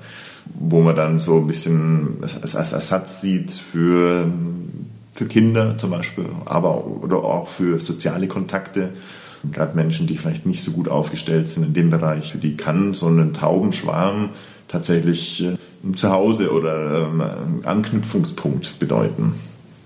wo 0.59 0.81
man 0.81 0.97
dann 0.97 1.21
so 1.21 1.37
ein 1.37 1.47
bisschen 1.47 2.17
als, 2.21 2.57
als 2.57 2.73
Ersatz 2.73 3.21
sieht 3.21 3.53
für, 3.53 4.29
für 5.15 5.27
Kinder 5.27 5.79
zum 5.79 5.91
Beispiel, 5.91 6.27
aber 6.45 6.85
oder 6.89 7.19
auch 7.19 7.47
für 7.47 7.79
soziale 7.79 8.27
Kontakte. 8.27 8.91
Gerade 9.53 9.77
Menschen, 9.77 10.09
die 10.09 10.17
vielleicht 10.17 10.45
nicht 10.45 10.63
so 10.63 10.73
gut 10.73 10.89
aufgestellt 10.89 11.49
sind 11.49 11.65
in 11.65 11.73
dem 11.73 11.91
Bereich, 11.91 12.33
für 12.33 12.39
die 12.39 12.57
kann 12.57 12.95
so 12.95 13.07
ein 13.07 13.33
Taubenschwarm 13.33 14.31
tatsächlich 14.67 15.45
äh, 15.45 15.57
ein 15.85 15.95
Zuhause 15.95 16.51
oder 16.51 17.07
ähm, 17.07 17.21
ein 17.21 17.65
Anknüpfungspunkt 17.65 18.81
bedeuten. 18.81 19.35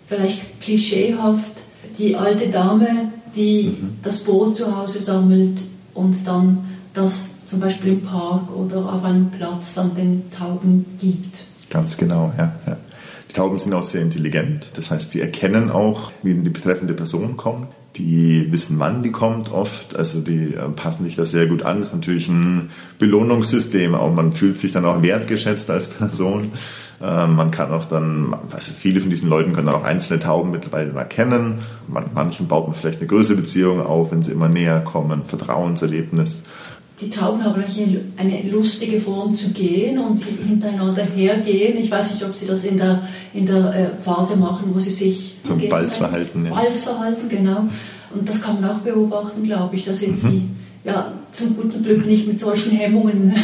Vielleicht 0.07 0.61
klischeehaft, 0.63 1.59
die 1.99 2.17
alte 2.17 2.49
Dame 2.49 3.13
die 3.35 3.77
mhm. 3.81 3.99
das 4.03 4.19
Brot 4.19 4.57
zu 4.57 4.77
Hause 4.77 5.03
sammelt 5.03 5.61
und 5.95 6.27
dann 6.27 6.65
das 6.93 7.31
zum 7.47 7.61
Beispiel 7.61 7.95
im 7.95 8.03
Park 8.03 8.51
oder 8.55 8.93
auf 8.93 9.05
einem 9.05 9.31
Platz 9.31 9.75
dann 9.75 9.95
den 9.95 10.31
Tauben 10.31 10.85
gibt. 11.01 11.47
Ganz 11.71 11.97
genau, 11.97 12.33
ja. 12.39 12.53
ja. 12.67 12.77
Die 13.29 13.35
Tauben 13.35 13.59
sind 13.59 13.75
auch 13.75 13.85
sehr 13.85 14.03
intelligent. 14.03 14.69
Das 14.75 14.91
heißt, 14.91 15.11
sie 15.11 15.21
erkennen 15.21 15.71
auch, 15.71 16.13
wie 16.23 16.35
die 16.35 16.51
betreffende 16.51 16.95
Person 16.95 17.37
kommt. 17.37 17.69
Die 17.97 18.51
wissen, 18.51 18.79
wann 18.79 19.03
die 19.03 19.13
kommt 19.13 19.53
oft. 19.53 19.95
Also 19.97 20.21
die 20.21 20.55
äh, 20.55 20.69
passen 20.75 21.05
sich 21.05 21.17
da 21.17 21.27
sehr 21.27 21.47
gut 21.47 21.63
an. 21.63 21.79
Das 21.79 21.89
ist 21.89 21.95
natürlich 21.95 22.29
ein 22.29 22.71
Belohnungssystem. 22.99 23.95
Auch 23.95 24.13
man 24.13 24.33
fühlt 24.33 24.59
sich 24.59 24.73
dann 24.73 24.85
auch 24.85 25.03
wertgeschätzt 25.03 25.71
als 25.71 25.89
Person. 25.89 26.53
Ähm, 27.03 27.37
man 27.37 27.51
kann 27.51 27.71
auch 27.73 27.85
dann, 27.85 28.35
also 28.51 28.73
viele 28.73 29.01
von 29.01 29.11
diesen 29.11 29.29
Leuten 29.29 29.53
können 29.53 29.67
dann 29.67 29.77
auch 29.77 29.85
einzelne 29.85 30.21
Tauben 30.21 30.51
mittlerweile 30.51 30.93
erkennen. 30.93 31.59
manchen 31.87 32.49
baut 32.49 32.67
man 32.67 32.75
vielleicht 32.75 32.99
eine 32.99 33.09
größere 33.09 33.37
Beziehung 33.37 33.81
auf, 33.85 34.13
wenn 34.13 34.23
sie 34.23 34.33
immer 34.33 34.49
näher 34.49 34.81
kommen. 34.81 35.25
Vertrauenserlebnis 35.25 36.45
die 37.01 37.11
Tauben 37.11 37.43
haben 37.43 37.61
eine, 37.61 38.01
eine 38.17 38.51
lustige 38.51 39.01
Form 39.01 39.35
zu 39.35 39.51
gehen 39.51 39.99
und 39.99 40.25
hintereinander 40.25 41.03
hergehen. 41.05 41.79
Ich 41.79 41.91
weiß 41.91 42.13
nicht, 42.13 42.25
ob 42.25 42.37
sie 42.37 42.47
das 42.47 42.65
in 42.65 42.79
der, 42.79 43.03
in 43.33 43.47
der 43.47 43.75
äh, 43.75 44.03
Phase 44.03 44.37
machen, 44.37 44.71
wo 44.73 44.79
sie 44.79 44.91
sich. 44.91 45.37
So 45.43 45.55
ein 45.55 45.69
Balzverhalten, 45.69 46.47
ja. 46.47 46.55
Balzverhalten, 46.55 47.29
genau. 47.29 47.69
Und 48.15 48.29
das 48.29 48.41
kann 48.41 48.61
man 48.61 48.71
auch 48.71 48.79
beobachten, 48.79 49.43
glaube 49.43 49.75
ich. 49.75 49.85
Da 49.85 49.95
sind 49.95 50.13
mhm. 50.13 50.29
sie 50.29 50.43
ja, 50.85 51.13
zum 51.33 51.57
guten 51.57 51.83
Glück 51.83 52.07
nicht 52.07 52.29
mit 52.29 52.39
solchen 52.39 52.71
Hemmungen 52.73 53.35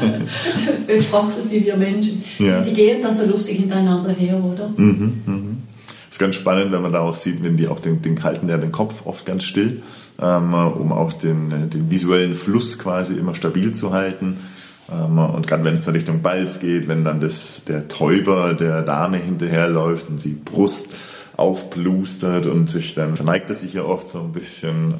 befrachtet 0.86 1.44
wie 1.50 1.64
wir 1.64 1.76
Menschen. 1.76 2.24
Ja. 2.38 2.62
Die 2.62 2.72
gehen 2.72 3.02
dann 3.02 3.14
so 3.14 3.24
lustig 3.24 3.58
hintereinander 3.58 4.12
her, 4.12 4.42
oder? 4.42 4.68
Mhm, 4.76 5.22
mhm. 5.26 5.62
Ist 6.10 6.18
ganz 6.18 6.36
spannend, 6.36 6.72
wenn 6.72 6.82
man 6.82 6.92
da 6.92 7.00
auch 7.00 7.14
sieht, 7.14 7.44
wenn 7.44 7.56
die 7.56 7.68
auch 7.68 7.80
den, 7.80 8.02
den 8.02 8.22
halten 8.22 8.48
ja 8.48 8.56
den 8.56 8.72
Kopf 8.72 9.04
oft 9.04 9.26
ganz 9.26 9.44
still 9.44 9.82
um 10.16 10.92
auch 10.92 11.12
den, 11.12 11.70
den 11.70 11.90
visuellen 11.90 12.36
Fluss 12.36 12.78
quasi 12.78 13.14
immer 13.14 13.34
stabil 13.34 13.72
zu 13.72 13.92
halten. 13.92 14.38
Ähm, 14.90 15.18
und 15.18 15.46
gerade 15.46 15.64
wenn 15.64 15.74
es 15.74 15.84
dann 15.84 15.94
Richtung 15.94 16.22
Balz 16.22 16.60
geht, 16.60 16.88
wenn 16.88 17.04
dann 17.04 17.20
das, 17.20 17.64
der 17.64 17.88
Täuber 17.88 18.54
der 18.54 18.82
Dame 18.82 19.16
hinterherläuft 19.16 20.08
und 20.08 20.24
die 20.24 20.34
Brust 20.34 20.96
aufblustert 21.36 22.46
und 22.46 22.68
sich 22.68 22.94
dann 22.94 23.16
verneigt 23.16 23.50
es 23.50 23.62
sich 23.62 23.74
ja 23.74 23.82
oft 23.82 24.08
so 24.08 24.20
ein 24.20 24.32
bisschen. 24.32 24.94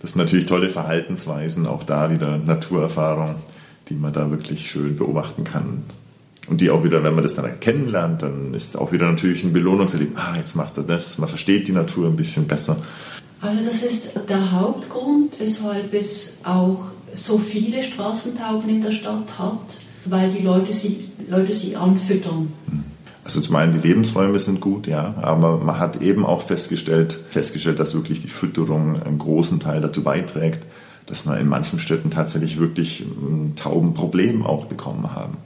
Das 0.00 0.12
sind 0.12 0.22
natürlich 0.22 0.46
tolle 0.46 0.70
Verhaltensweisen, 0.70 1.66
auch 1.66 1.82
da 1.82 2.10
wieder 2.10 2.38
Naturerfahrung, 2.38 3.36
die 3.88 3.94
man 3.94 4.12
da 4.12 4.30
wirklich 4.30 4.70
schön 4.70 4.96
beobachten 4.96 5.44
kann. 5.44 5.84
Und 6.48 6.60
die 6.60 6.70
auch 6.70 6.82
wieder, 6.84 7.04
wenn 7.04 7.14
man 7.14 7.22
das 7.22 7.34
dann 7.34 7.60
kennenlernt, 7.60 8.22
dann 8.22 8.54
ist 8.54 8.78
auch 8.78 8.92
wieder 8.92 9.10
natürlich 9.10 9.44
ein 9.44 9.52
Belohnungserlebnis. 9.52 10.18
Ah, 10.18 10.36
jetzt 10.36 10.56
macht 10.56 10.78
er 10.78 10.84
das. 10.84 11.18
Man 11.18 11.28
versteht 11.28 11.68
die 11.68 11.72
Natur 11.72 12.08
ein 12.08 12.16
bisschen 12.16 12.48
besser. 12.48 12.76
Also 13.40 13.64
das 13.64 13.82
ist 13.82 14.10
der 14.28 14.52
Hauptgrund, 14.52 15.40
weshalb 15.40 15.94
es 15.94 16.36
auch 16.44 16.88
so 17.14 17.38
viele 17.38 17.82
Straßentauben 17.82 18.68
in 18.68 18.82
der 18.82 18.92
Stadt 18.92 19.38
hat, 19.38 19.78
weil 20.04 20.30
die 20.30 20.42
Leute 20.42 20.72
sie, 20.72 21.08
Leute 21.28 21.52
sie 21.52 21.74
anfüttern. 21.74 22.52
Also 23.24 23.40
zum 23.40 23.56
einen 23.56 23.80
die 23.80 23.86
Lebensräume 23.86 24.38
sind 24.38 24.60
gut, 24.60 24.86
ja, 24.86 25.14
aber 25.20 25.58
man 25.58 25.78
hat 25.78 26.02
eben 26.02 26.24
auch 26.24 26.42
festgestellt, 26.42 27.18
festgestellt, 27.30 27.78
dass 27.78 27.94
wirklich 27.94 28.20
die 28.20 28.28
Fütterung 28.28 29.00
einen 29.02 29.18
großen 29.18 29.60
Teil 29.60 29.80
dazu 29.80 30.02
beiträgt, 30.02 30.66
dass 31.06 31.24
man 31.24 31.38
in 31.38 31.48
manchen 31.48 31.78
Städten 31.78 32.10
tatsächlich 32.10 32.58
wirklich 32.58 33.00
ein 33.00 33.54
Taubenproblem 33.56 34.44
auch 34.44 34.66
bekommen 34.66 35.14
haben. 35.14 35.36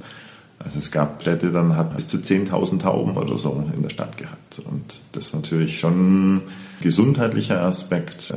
Also 0.64 0.78
es 0.78 0.90
gab 0.90 1.20
Städte, 1.20 1.52
dann 1.52 1.76
hat 1.76 1.94
bis 1.94 2.08
zu 2.08 2.16
10.000 2.16 2.80
Tauben 2.80 3.16
oder 3.16 3.36
so 3.36 3.64
in 3.74 3.82
der 3.82 3.90
Stadt 3.90 4.16
gehabt. 4.16 4.62
Und 4.64 5.00
das 5.12 5.26
ist 5.26 5.34
natürlich 5.34 5.78
schon 5.78 6.36
ein 6.36 6.42
gesundheitlicher 6.80 7.62
Aspekt, 7.62 8.32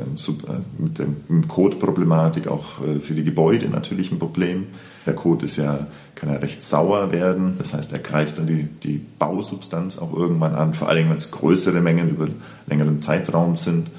mit 0.78 0.98
der 0.98 1.06
Kotproblematik 1.48 2.46
auch 2.48 2.82
äh, 2.84 3.00
für 3.00 3.14
die 3.14 3.24
Gebäude 3.24 3.68
natürlich 3.68 4.12
ein 4.12 4.18
Problem. 4.18 4.66
Der 5.06 5.14
Kot 5.14 5.42
ist 5.42 5.56
ja, 5.56 5.86
kann 6.14 6.30
ja 6.30 6.36
recht 6.36 6.62
sauer 6.62 7.12
werden. 7.12 7.54
Das 7.58 7.72
heißt, 7.72 7.92
er 7.92 7.98
greift 7.98 8.36
dann 8.36 8.46
die, 8.46 8.64
die 8.64 9.00
Bausubstanz 9.18 9.96
auch 9.96 10.14
irgendwann 10.14 10.54
an, 10.54 10.74
vor 10.74 10.90
allem 10.90 11.08
wenn 11.08 11.16
es 11.16 11.30
größere 11.30 11.80
Mengen 11.80 12.10
über 12.10 12.28
längeren 12.66 13.00
Zeitraum 13.00 13.56
sind. 13.56 13.90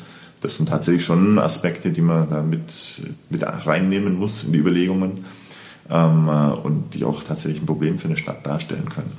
Das 0.41 0.55
sind 0.55 0.69
tatsächlich 0.69 1.03
schon 1.03 1.39
Aspekte, 1.39 1.91
die 1.91 2.01
man 2.01 2.29
da 2.29 2.43
mit, 2.43 3.01
mit 3.29 3.43
reinnehmen 3.43 4.19
muss 4.19 4.43
in 4.43 4.53
die 4.53 4.59
Überlegungen 4.59 5.25
ähm, 5.89 6.27
äh, 6.27 6.51
und 6.65 6.93
die 6.93 7.03
auch 7.03 7.23
tatsächlich 7.23 7.61
ein 7.61 7.65
Problem 7.65 7.97
für 7.97 8.07
eine 8.07 8.17
Stadt 8.17 8.45
darstellen 8.45 8.87
können. 8.89 9.11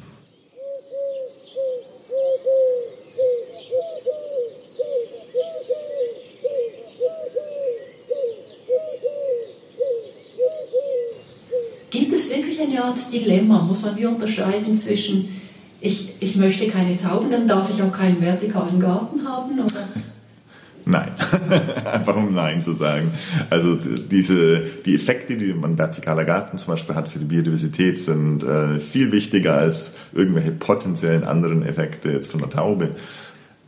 Gibt 11.90 12.12
es 12.12 12.30
wirklich 12.30 12.60
eine 12.60 12.84
Art 12.84 12.98
Dilemma? 13.12 13.62
Muss 13.62 13.82
man 13.82 13.96
wie 13.96 14.06
unterscheiden 14.06 14.78
zwischen, 14.78 15.40
ich, 15.80 16.14
ich 16.20 16.36
möchte 16.36 16.68
keine 16.68 16.96
Tauben, 16.96 17.30
dann 17.30 17.48
darf 17.48 17.68
ich 17.68 17.82
auch 17.82 17.92
keinen 17.92 18.20
vertikalen 18.20 18.78
Garten 18.78 19.26
haben? 19.26 19.58
Oder? 19.58 19.88
Nein, 20.90 21.12
einfach 21.92 22.16
um 22.16 22.34
Nein 22.34 22.62
zu 22.62 22.72
sagen. 22.72 23.10
Also 23.48 23.76
diese, 23.76 24.62
die 24.84 24.94
Effekte, 24.94 25.36
die 25.36 25.52
man 25.52 25.76
vertikaler 25.76 26.24
Garten 26.24 26.58
zum 26.58 26.74
Beispiel 26.74 26.94
hat 26.94 27.08
für 27.08 27.18
die 27.18 27.24
Biodiversität, 27.24 27.98
sind 27.98 28.42
äh, 28.42 28.80
viel 28.80 29.12
wichtiger 29.12 29.54
als 29.54 29.94
irgendwelche 30.12 30.50
potenziellen 30.50 31.24
anderen 31.24 31.64
Effekte 31.64 32.10
jetzt 32.10 32.30
von 32.30 32.40
der 32.40 32.50
Taube. 32.50 32.90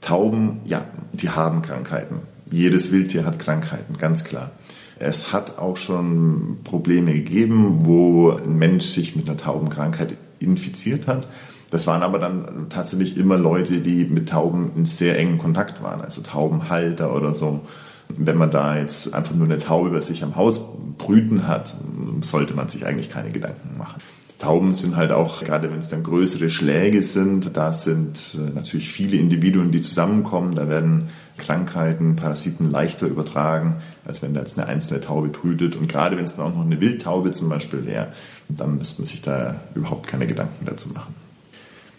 Tauben, 0.00 0.60
ja, 0.64 0.84
die 1.12 1.30
haben 1.30 1.62
Krankheiten. 1.62 2.22
Jedes 2.50 2.90
Wildtier 2.90 3.24
hat 3.24 3.38
Krankheiten, 3.38 3.96
ganz 3.98 4.24
klar. 4.24 4.50
Es 4.98 5.32
hat 5.32 5.58
auch 5.58 5.76
schon 5.76 6.58
Probleme 6.64 7.12
gegeben, 7.12 7.86
wo 7.86 8.30
ein 8.30 8.58
Mensch 8.58 8.84
sich 8.84 9.16
mit 9.16 9.28
einer 9.28 9.36
Taubenkrankheit 9.36 10.14
infiziert 10.38 11.06
hat. 11.06 11.28
Das 11.72 11.86
waren 11.86 12.02
aber 12.02 12.18
dann 12.18 12.66
tatsächlich 12.68 13.16
immer 13.16 13.38
Leute, 13.38 13.80
die 13.80 14.04
mit 14.04 14.28
Tauben 14.28 14.72
in 14.76 14.84
sehr 14.84 15.18
engen 15.18 15.38
Kontakt 15.38 15.82
waren, 15.82 16.02
also 16.02 16.20
Taubenhalter 16.20 17.16
oder 17.16 17.32
so. 17.32 17.62
Wenn 18.10 18.36
man 18.36 18.50
da 18.50 18.76
jetzt 18.76 19.14
einfach 19.14 19.34
nur 19.34 19.46
eine 19.46 19.56
Taube 19.56 19.88
bei 19.88 20.02
sich 20.02 20.22
am 20.22 20.36
Haus 20.36 20.60
brüten 20.98 21.48
hat, 21.48 21.74
sollte 22.20 22.52
man 22.52 22.68
sich 22.68 22.84
eigentlich 22.84 23.08
keine 23.08 23.30
Gedanken 23.30 23.78
machen. 23.78 24.02
Tauben 24.38 24.74
sind 24.74 24.96
halt 24.96 25.12
auch, 25.12 25.42
gerade 25.42 25.70
wenn 25.70 25.78
es 25.78 25.88
dann 25.88 26.02
größere 26.02 26.50
Schläge 26.50 27.02
sind, 27.02 27.56
da 27.56 27.72
sind 27.72 28.36
äh, 28.36 28.50
natürlich 28.50 28.90
viele 28.90 29.16
Individuen, 29.16 29.70
die 29.70 29.80
zusammenkommen. 29.80 30.54
Da 30.54 30.68
werden 30.68 31.08
Krankheiten, 31.38 32.16
Parasiten 32.16 32.70
leichter 32.70 33.06
übertragen, 33.06 33.76
als 34.04 34.20
wenn 34.20 34.34
da 34.34 34.40
jetzt 34.40 34.58
eine 34.58 34.68
einzelne 34.68 35.00
Taube 35.00 35.28
brütet. 35.28 35.76
Und 35.76 35.88
gerade 35.88 36.18
wenn 36.18 36.24
es 36.24 36.36
dann 36.36 36.46
auch 36.46 36.54
noch 36.54 36.66
eine 36.66 36.80
Wildtaube 36.80 37.30
zum 37.30 37.48
Beispiel 37.48 37.86
wäre, 37.86 38.08
dann 38.48 38.76
müsste 38.76 39.00
man 39.00 39.06
sich 39.06 39.22
da 39.22 39.60
überhaupt 39.74 40.06
keine 40.08 40.26
Gedanken 40.26 40.66
dazu 40.66 40.90
machen. 40.90 41.21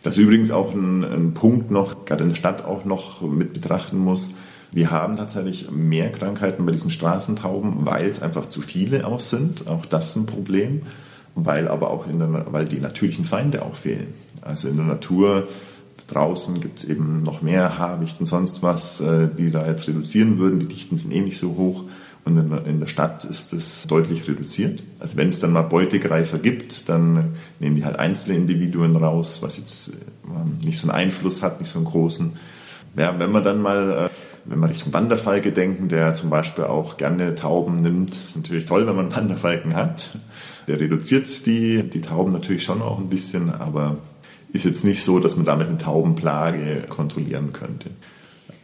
Das 0.04 0.18
ist 0.18 0.24
übrigens 0.24 0.52
auch 0.52 0.74
ein, 0.74 1.04
ein 1.04 1.34
Punkt 1.34 1.72
noch, 1.72 2.06
gerade 2.06 2.24
in 2.24 2.30
der 2.30 2.36
Stadt 2.36 2.66
auch 2.66 2.86
noch 2.86 3.22
mit 3.22 3.54
betrachten 3.54 3.98
muss. 3.98 4.32
Wir 4.74 4.92
haben 4.92 5.18
tatsächlich 5.18 5.72
mehr 5.72 6.12
Krankheiten 6.12 6.66
bei 6.66 6.72
diesen 6.72 6.92
Straßentauben, 6.92 7.86
weil 7.86 8.10
es 8.10 8.22
einfach 8.22 8.48
zu 8.50 8.62
viele 8.62 9.08
auch 9.08 9.22
sind. 9.22 9.68
Auch 9.68 9.86
das 9.86 10.10
ist 10.10 10.16
ein 10.18 10.26
Problem. 10.26 10.82
Weil 11.36 11.68
aber 11.68 11.90
auch 11.90 12.08
in 12.08 12.20
der, 12.20 12.46
weil 12.52 12.66
die 12.66 12.80
natürlichen 12.80 13.26
Feinde 13.26 13.64
auch 13.64 13.76
fehlen. 13.76 14.14
Also 14.42 14.68
in 14.68 14.78
der 14.78 14.86
Natur 14.86 15.48
draußen 16.08 16.60
gibt 16.60 16.80
es 16.80 16.86
eben 16.86 17.24
noch 17.24 17.42
mehr 17.42 17.80
Habicht 17.80 18.20
und 18.20 18.26
sonst 18.26 18.62
was, 18.62 19.00
äh, 19.00 19.30
die 19.36 19.52
da 19.52 19.66
jetzt 19.66 19.88
reduzieren 19.88 20.38
würden. 20.38 20.60
Die 20.60 20.68
Dichten 20.68 20.98
sind 20.98 21.12
eh 21.12 21.22
nicht 21.22 21.38
so 21.40 21.56
hoch. 21.56 21.86
Und 22.25 22.38
in 22.38 22.50
der, 22.50 22.65
in 22.65 22.80
der 22.80 22.88
Stadt 22.88 23.25
ist 23.25 23.51
es 23.51 23.86
deutlich 23.88 24.27
reduziert. 24.27 24.82
Also 25.00 25.18
wenn 25.18 25.30
es 25.30 25.42
dann 25.42 25.51
mal 25.51 25.63
Beutegreifer 25.63 26.38
gibt, 26.38 26.88
dann 26.88 27.34
nehmen 27.60 27.75
die 27.75 27.84
halt 27.84 27.98
einzelne 27.98 28.38
Individuen 28.38 28.96
raus, 28.96 29.39
was 29.42 29.58
jetzt 29.58 29.89
äh, 29.89 30.65
nicht 30.65 30.80
so 30.80 30.88
einen 30.88 30.98
Einfluss 30.98 31.42
hat, 31.42 31.60
nicht 31.60 31.70
so 31.70 31.80
einen 31.80 31.86
großen. 31.86 32.34
Ja, 32.96 33.20
wenn 33.20 33.32
man 33.32 33.44
dann 33.44 33.62
mal, 33.62 34.06
äh, 34.06 34.10
wenn 34.46 34.60
man 34.60 34.70
Richtung 34.70 34.94
Wanderfalke 34.94 35.51
denken, 35.51 35.89
der 35.89 36.13
zum 36.13 36.30
Beispiel 36.30 36.63
auch 36.63 36.96
gerne 36.96 37.36
Tauben 37.36 37.82
nimmt, 37.82 38.12
ist 38.12 38.38
natürlich 38.38 38.65
toll, 38.65 38.88
wenn 38.88 38.96
man 38.96 39.13
Wanderfalken 39.13 39.75
hat. 39.75 40.18
Der 40.68 40.80
reduziert 40.80 41.46
die, 41.46 41.89
die 41.89 42.01
Tauben 42.01 42.32
natürlich 42.32 42.63
schon 42.63 42.82
auch 42.82 43.00
ein 43.00 43.10
bisschen, 43.10 43.53
aber 43.53 43.98
ist 44.53 44.63
jetzt 44.65 44.86
nicht 44.86 45.03
so, 45.03 45.20
dass 45.20 45.36
man 45.36 45.46
damit 45.46 45.68
eine 45.68 45.77
Taubenplage 45.77 46.84
kontrollieren 46.88 47.51
könnte. 47.51 47.89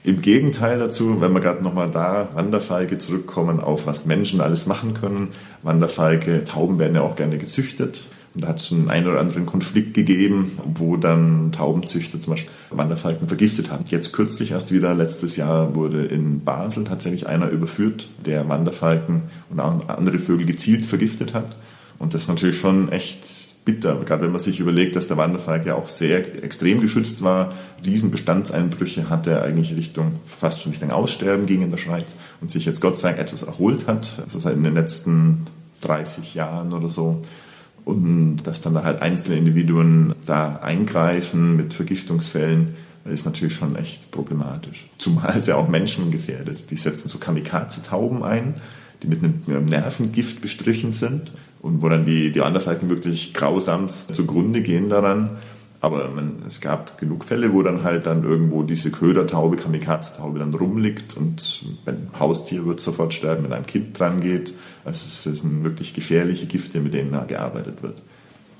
Im 0.09 0.23
Gegenteil 0.23 0.79
dazu, 0.79 1.21
wenn 1.21 1.33
wir 1.33 1.39
gerade 1.39 1.63
nochmal 1.63 1.91
da 1.91 2.29
Wanderfalke 2.33 2.97
zurückkommen, 2.97 3.59
auf 3.59 3.85
was 3.85 4.07
Menschen 4.07 4.41
alles 4.41 4.65
machen 4.65 4.95
können. 4.95 5.27
Wanderfalke, 5.61 6.43
Tauben 6.45 6.79
werden 6.79 6.95
ja 6.95 7.01
auch 7.01 7.15
gerne 7.15 7.37
gezüchtet. 7.37 8.05
Und 8.33 8.41
da 8.41 8.47
hat 8.47 8.57
es 8.57 8.69
schon 8.69 8.89
einen 8.89 9.05
oder 9.05 9.19
anderen 9.19 9.45
Konflikt 9.45 9.93
gegeben, 9.93 10.57
wo 10.73 10.97
dann 10.97 11.51
Taubenzüchter 11.51 12.19
zum 12.19 12.33
Beispiel 12.33 12.51
Wanderfalken 12.71 13.27
vergiftet 13.27 13.69
haben. 13.69 13.85
Jetzt 13.87 14.11
kürzlich 14.11 14.49
erst 14.49 14.71
wieder, 14.71 14.95
letztes 14.95 15.35
Jahr 15.35 15.75
wurde 15.75 16.05
in 16.05 16.43
Basel 16.43 16.85
tatsächlich 16.85 17.27
einer 17.27 17.49
überführt, 17.49 18.09
der 18.25 18.49
Wanderfalken 18.49 19.21
und 19.51 19.59
andere 19.59 20.17
Vögel 20.17 20.47
gezielt 20.47 20.87
vergiftet 20.87 21.35
hat. 21.35 21.55
Und 21.99 22.15
das 22.15 22.23
ist 22.23 22.29
natürlich 22.29 22.57
schon 22.57 22.91
echt 22.91 23.48
bitter, 23.69 23.95
gerade 24.03 24.23
wenn 24.23 24.31
man 24.31 24.41
sich 24.41 24.59
überlegt, 24.59 24.95
dass 24.95 25.07
der 25.07 25.17
Wanderfalk 25.17 25.65
ja 25.65 25.75
auch 25.75 25.89
sehr 25.89 26.43
extrem 26.43 26.81
geschützt 26.81 27.23
war. 27.23 27.53
Riesenbestandseinbrüche 27.85 29.09
hatte 29.09 29.41
eigentlich 29.43 29.75
Richtung, 29.75 30.13
fast 30.25 30.61
schon 30.61 30.71
Richtung 30.71 30.91
Aussterben 30.91 31.45
ging 31.45 31.61
in 31.61 31.69
der 31.69 31.77
Schweiz 31.77 32.15
und 32.41 32.49
sich 32.49 32.65
jetzt 32.65 32.81
Gott 32.81 32.97
sei 32.97 33.09
Dank 33.09 33.19
etwas 33.19 33.43
erholt 33.43 33.87
hat. 33.87 34.17
Also 34.23 34.39
seit 34.39 34.55
in 34.55 34.63
den 34.63 34.73
letzten 34.73 35.45
30 35.81 36.33
Jahren 36.33 36.73
oder 36.73 36.89
so. 36.89 37.21
Und 37.85 38.37
dass 38.47 38.61
dann 38.61 38.83
halt 38.83 39.01
einzelne 39.01 39.37
Individuen 39.37 40.15
da 40.25 40.57
eingreifen 40.57 41.55
mit 41.55 41.73
Vergiftungsfällen, 41.73 42.75
ist 43.05 43.25
natürlich 43.25 43.55
schon 43.55 43.75
echt 43.75 44.11
problematisch. 44.11 44.89
Zumal 44.97 45.35
es 45.37 45.47
ja 45.47 45.55
auch 45.55 45.67
Menschen 45.67 46.11
gefährdet. 46.11 46.69
Die 46.71 46.75
setzen 46.75 47.07
so 47.07 47.17
Kamikaze-Tauben 47.17 48.23
ein, 48.23 48.55
die 49.01 49.07
mit 49.07 49.19
einem 49.23 49.65
Nervengift 49.65 50.41
bestrichen 50.41 50.91
sind 50.91 51.31
und 51.61 51.81
wo 51.81 51.89
dann 51.89 52.05
die, 52.05 52.31
die 52.31 52.39
Wanderfalken 52.39 52.89
wirklich 52.89 53.33
grausamst 53.33 54.15
zugrunde 54.15 54.61
gehen 54.61 54.89
daran. 54.89 55.37
Aber 55.81 56.09
man, 56.09 56.43
es 56.45 56.59
gab 56.59 56.97
genug 56.97 57.23
Fälle, 57.23 57.53
wo 57.53 57.63
dann 57.63 57.83
halt 57.83 58.05
dann 58.05 58.25
irgendwo 58.25 58.63
diese 58.63 58.91
Ködertaube, 58.91 59.55
Kamikaze-Taube 59.55 60.39
dann 60.39 60.53
rumliegt 60.53 61.15
und 61.15 61.63
ein 61.85 62.09
Haustier 62.19 62.65
wird 62.65 62.81
sofort 62.81 63.13
sterben, 63.13 63.45
wenn 63.45 63.53
ein 63.53 63.65
Kind 63.65 63.97
dran 63.97 64.19
geht. 64.19 64.53
Also 64.83 65.05
es 65.05 65.39
sind 65.39 65.63
wirklich 65.63 65.93
gefährliche 65.93 66.47
Gifte, 66.47 66.81
mit 66.81 66.93
denen 66.93 67.13
da 67.13 67.23
gearbeitet 67.23 67.81
wird. 67.81 68.01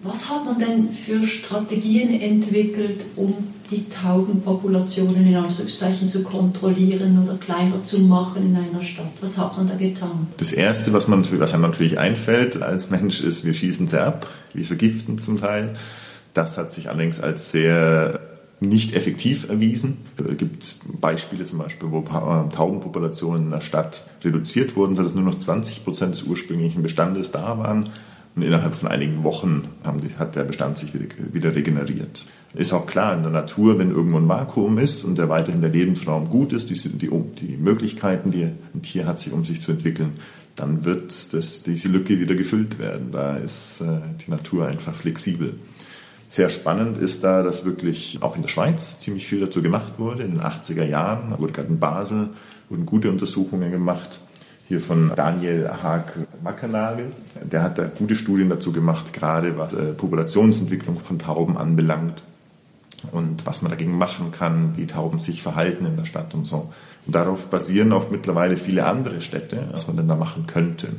Was 0.01 0.29
hat 0.29 0.45
man 0.45 0.59
denn 0.59 0.89
für 0.93 1.27
Strategien 1.27 2.21
entwickelt, 2.21 3.01
um 3.17 3.33
die 3.71 3.87
Taubenpopulationen 3.89 5.27
in 5.27 5.35
Anführungszeichen 5.35 6.09
zu 6.09 6.23
kontrollieren 6.23 7.23
oder 7.23 7.37
kleiner 7.37 7.83
zu 7.85 7.99
machen 7.99 8.47
in 8.47 8.55
einer 8.55 8.83
Stadt? 8.83 9.11
Was 9.21 9.37
hat 9.37 9.57
man 9.57 9.67
da 9.67 9.75
getan? 9.75 10.27
Das 10.37 10.51
Erste, 10.51 10.93
was, 10.93 11.07
man, 11.07 11.25
was 11.39 11.53
einem 11.53 11.63
natürlich 11.63 11.99
einfällt 11.99 12.61
als 12.61 12.89
Mensch, 12.89 13.21
ist, 13.21 13.45
wir 13.45 13.53
schießen 13.53 13.87
sie 13.87 14.01
ab, 14.01 14.27
wir 14.53 14.65
vergiften 14.65 15.19
zum 15.19 15.39
Teil. 15.39 15.73
Das 16.33 16.57
hat 16.57 16.71
sich 16.71 16.89
allerdings 16.89 17.19
als 17.19 17.51
sehr 17.51 18.19
nicht 18.59 18.95
effektiv 18.95 19.49
erwiesen. 19.49 19.97
Es 20.17 20.37
gibt 20.37 20.75
Beispiele 20.99 21.45
zum 21.45 21.59
Beispiel, 21.59 21.91
wo 21.91 22.01
Taubenpopulationen 22.01 23.45
in 23.45 23.51
der 23.51 23.61
Stadt 23.61 24.03
reduziert 24.23 24.75
wurden, 24.75 24.95
sodass 24.95 25.13
nur 25.13 25.23
noch 25.23 25.35
20 25.35 25.85
Prozent 25.85 26.15
des 26.15 26.23
ursprünglichen 26.23 26.83
Bestandes 26.83 27.31
da 27.31 27.57
waren. 27.57 27.89
Und 28.35 28.43
innerhalb 28.43 28.75
von 28.75 28.89
einigen 28.89 29.23
Wochen 29.23 29.67
hat 30.17 30.35
der 30.35 30.43
Bestand 30.43 30.77
sich 30.77 30.93
wieder 30.93 31.55
regeneriert. 31.55 32.25
Ist 32.53 32.73
auch 32.73 32.87
klar, 32.87 33.15
in 33.15 33.21
der 33.21 33.31
Natur, 33.31 33.77
wenn 33.77 33.91
irgendwo 33.91 34.17
ein 34.17 34.27
Vakuum 34.27 34.77
ist 34.79 35.03
und 35.03 35.17
der 35.17 35.29
weiterhin 35.29 35.61
der 35.61 35.69
Lebensraum 35.69 36.29
gut 36.29 36.53
ist, 36.53 36.69
die, 36.69 36.75
die, 36.97 37.09
die 37.09 37.57
Möglichkeiten, 37.57 38.31
die 38.31 38.43
ein 38.73 38.81
Tier 38.81 39.05
hat, 39.05 39.19
sich 39.19 39.33
um 39.33 39.45
sich 39.45 39.61
zu 39.61 39.71
entwickeln, 39.71 40.13
dann 40.55 40.83
wird 40.83 41.33
das, 41.33 41.63
diese 41.63 41.89
Lücke 41.89 42.19
wieder 42.19 42.35
gefüllt 42.35 42.79
werden. 42.79 43.11
Da 43.11 43.37
ist 43.37 43.81
äh, 43.81 43.99
die 44.25 44.31
Natur 44.31 44.67
einfach 44.67 44.93
flexibel. 44.93 45.55
Sehr 46.27 46.49
spannend 46.49 46.97
ist 46.97 47.23
da, 47.23 47.43
dass 47.43 47.65
wirklich 47.65 48.19
auch 48.21 48.35
in 48.35 48.41
der 48.41 48.49
Schweiz 48.49 48.99
ziemlich 48.99 49.27
viel 49.27 49.39
dazu 49.39 49.61
gemacht 49.61 49.93
wurde. 49.97 50.23
In 50.23 50.31
den 50.31 50.41
80er 50.41 50.85
Jahren 50.85 51.37
wurde 51.39 51.53
gerade 51.53 51.69
in 51.69 51.79
Basel 51.79 52.29
wurden 52.69 52.85
gute 52.85 53.09
Untersuchungen 53.09 53.71
gemacht 53.71 54.21
hier 54.69 54.79
von 54.79 55.11
Daniel 55.15 55.67
Haag-Wackernagel. 55.81 57.11
Der 57.43 57.63
hat 57.63 57.79
da 57.79 57.85
gute 57.85 58.15
Studien 58.15 58.49
dazu 58.49 58.71
gemacht, 58.71 59.13
gerade 59.13 59.57
was 59.57 59.73
äh, 59.73 59.93
Populationsentwicklung 59.93 60.99
von 60.99 61.17
Tauben 61.17 61.57
anbelangt 61.57 62.21
und 63.11 63.47
was 63.47 63.63
man 63.63 63.71
dagegen 63.71 63.97
machen 63.97 64.31
kann, 64.31 64.77
wie 64.77 64.85
Tauben 64.85 65.19
sich 65.19 65.41
verhalten 65.41 65.87
in 65.87 65.97
der 65.97 66.05
Stadt 66.05 66.35
und 66.35 66.45
so. 66.45 66.71
Und 67.07 67.15
darauf 67.15 67.47
basieren 67.47 67.91
auch 67.91 68.11
mittlerweile 68.11 68.57
viele 68.57 68.85
andere 68.85 69.21
Städte, 69.21 69.67
was 69.71 69.87
man 69.87 69.97
denn 69.97 70.07
da 70.07 70.15
machen 70.15 70.45
könnte. 70.45 70.89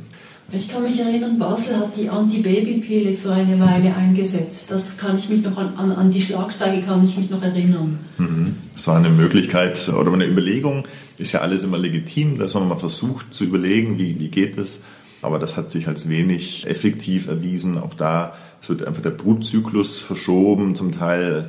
Ich 0.53 0.67
kann 0.67 0.83
mich 0.83 0.99
erinnern, 0.99 1.39
Basel 1.39 1.77
hat 1.77 1.95
die 1.97 2.09
Antibabypille 2.09 3.13
für 3.13 3.31
eine 3.31 3.59
Weile 3.59 3.95
eingesetzt. 3.95 4.69
Das 4.69 4.97
kann 4.97 5.17
ich 5.17 5.29
mich 5.29 5.43
noch 5.43 5.57
an, 5.57 5.73
an, 5.77 5.91
an 5.91 6.11
die 6.11 6.21
Schlagzeile 6.21 6.81
kann 6.81 7.05
ich 7.05 7.17
mich 7.17 7.29
noch 7.29 7.41
erinnern. 7.41 7.99
Mhm. 8.17 8.55
Das 8.73 8.87
war 8.87 8.97
eine 8.97 9.09
Möglichkeit 9.09 9.89
oder 9.89 10.11
eine 10.11 10.25
Überlegung. 10.25 10.87
Ist 11.17 11.31
ja 11.31 11.41
alles 11.41 11.63
immer 11.63 11.77
legitim, 11.77 12.37
dass 12.37 12.53
man 12.53 12.67
mal 12.67 12.75
versucht 12.75 13.33
zu 13.33 13.45
überlegen, 13.45 13.97
wie, 13.97 14.19
wie 14.19 14.29
geht 14.29 14.57
es. 14.57 14.81
Aber 15.21 15.39
das 15.39 15.55
hat 15.55 15.69
sich 15.69 15.87
als 15.87 16.09
wenig 16.09 16.67
effektiv 16.67 17.27
erwiesen. 17.27 17.77
Auch 17.77 17.93
da 17.93 18.33
wird 18.67 18.85
einfach 18.85 19.01
der 19.01 19.11
Brutzyklus 19.11 19.99
verschoben, 19.99 20.75
zum 20.75 20.91
Teil 20.91 21.45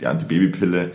die 0.00 0.06
Antibabypille 0.06 0.90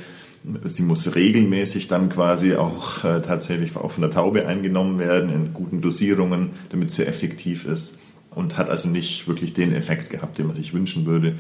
sie 0.64 0.84
muss 0.84 1.16
regelmäßig 1.16 1.88
dann 1.88 2.10
quasi 2.10 2.56
auch 2.56 3.04
äh, 3.04 3.22
tatsächlich 3.22 3.76
auch 3.76 3.92
von 3.92 4.02
der 4.02 4.12
Taube 4.12 4.48
eingenommen 4.48 5.00
werden 5.00 5.32
in 5.32 5.54
guten 5.54 5.82
Dosierungen, 5.82 6.52
damit 6.70 6.92
sie 6.92 7.06
effektiv 7.06 7.66
ist 7.66 8.00
und 8.32 8.58
hat 8.58 8.70
also 8.70 8.88
nicht 8.88 9.28
wirklich 9.28 9.54
den 9.54 9.74
Effekt 9.74 10.10
gehabt, 10.10 10.38
den 10.38 10.48
man 10.48 10.56
sich 10.56 10.74
wünschen 10.74 11.06
würde. 11.06 11.36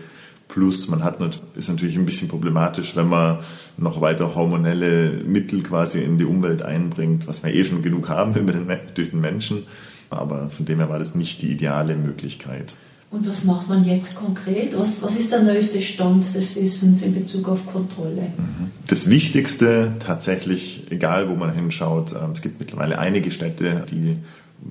Plus 0.47 0.87
man 0.87 1.03
hat 1.03 1.19
ist 1.55 1.69
natürlich 1.69 1.97
ein 1.97 2.05
bisschen 2.05 2.29
problematisch, 2.29 2.95
wenn 2.95 3.09
man 3.09 3.39
noch 3.77 3.99
weiter 4.01 4.33
hormonelle 4.33 5.21
Mittel 5.25 5.61
quasi 5.61 6.01
in 6.01 6.17
die 6.17 6.25
Umwelt 6.25 6.61
einbringt, 6.61 7.27
was 7.27 7.43
wir 7.43 7.53
eh 7.53 7.63
schon 7.63 7.81
genug 7.81 8.09
haben 8.09 8.33
durch 8.95 9.09
den 9.11 9.21
Menschen. 9.21 9.67
Aber 10.09 10.49
von 10.49 10.65
dem 10.65 10.79
her 10.79 10.89
war 10.89 10.99
das 10.99 11.15
nicht 11.15 11.41
die 11.41 11.51
ideale 11.51 11.95
Möglichkeit. 11.95 12.77
Und 13.09 13.27
was 13.27 13.45
macht 13.45 13.69
man 13.69 13.85
jetzt 13.85 14.15
konkret? 14.15 14.77
Was, 14.77 15.01
was 15.01 15.15
ist 15.15 15.31
der 15.31 15.41
neueste 15.41 15.81
Stand 15.81 16.33
des 16.35 16.55
Wissens 16.57 17.01
in 17.03 17.13
Bezug 17.13 17.47
auf 17.47 17.65
Kontrolle? 17.65 18.33
Mhm. 18.37 18.71
Das 18.85 19.09
Wichtigste 19.09 19.93
tatsächlich, 19.99 20.87
egal 20.89 21.29
wo 21.29 21.35
man 21.35 21.53
hinschaut, 21.53 22.11
ähm, 22.11 22.31
es 22.33 22.41
gibt 22.41 22.59
mittlerweile 22.59 22.99
einige 22.99 23.31
Städte, 23.31 23.85
die 23.89 24.17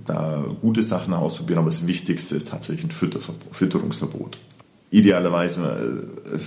da 0.07 0.45
gute 0.61 0.83
Sachen 0.83 1.15
ausprobieren, 1.15 1.61
aber 1.61 1.71
das 1.71 1.87
Wichtigste 1.87 2.37
ist 2.37 2.49
tatsächlich 2.49 2.85
ein 2.87 2.91
Fütterungsverbot. 3.53 4.39
Idealerweise 4.91 6.05
äh, 6.35 6.39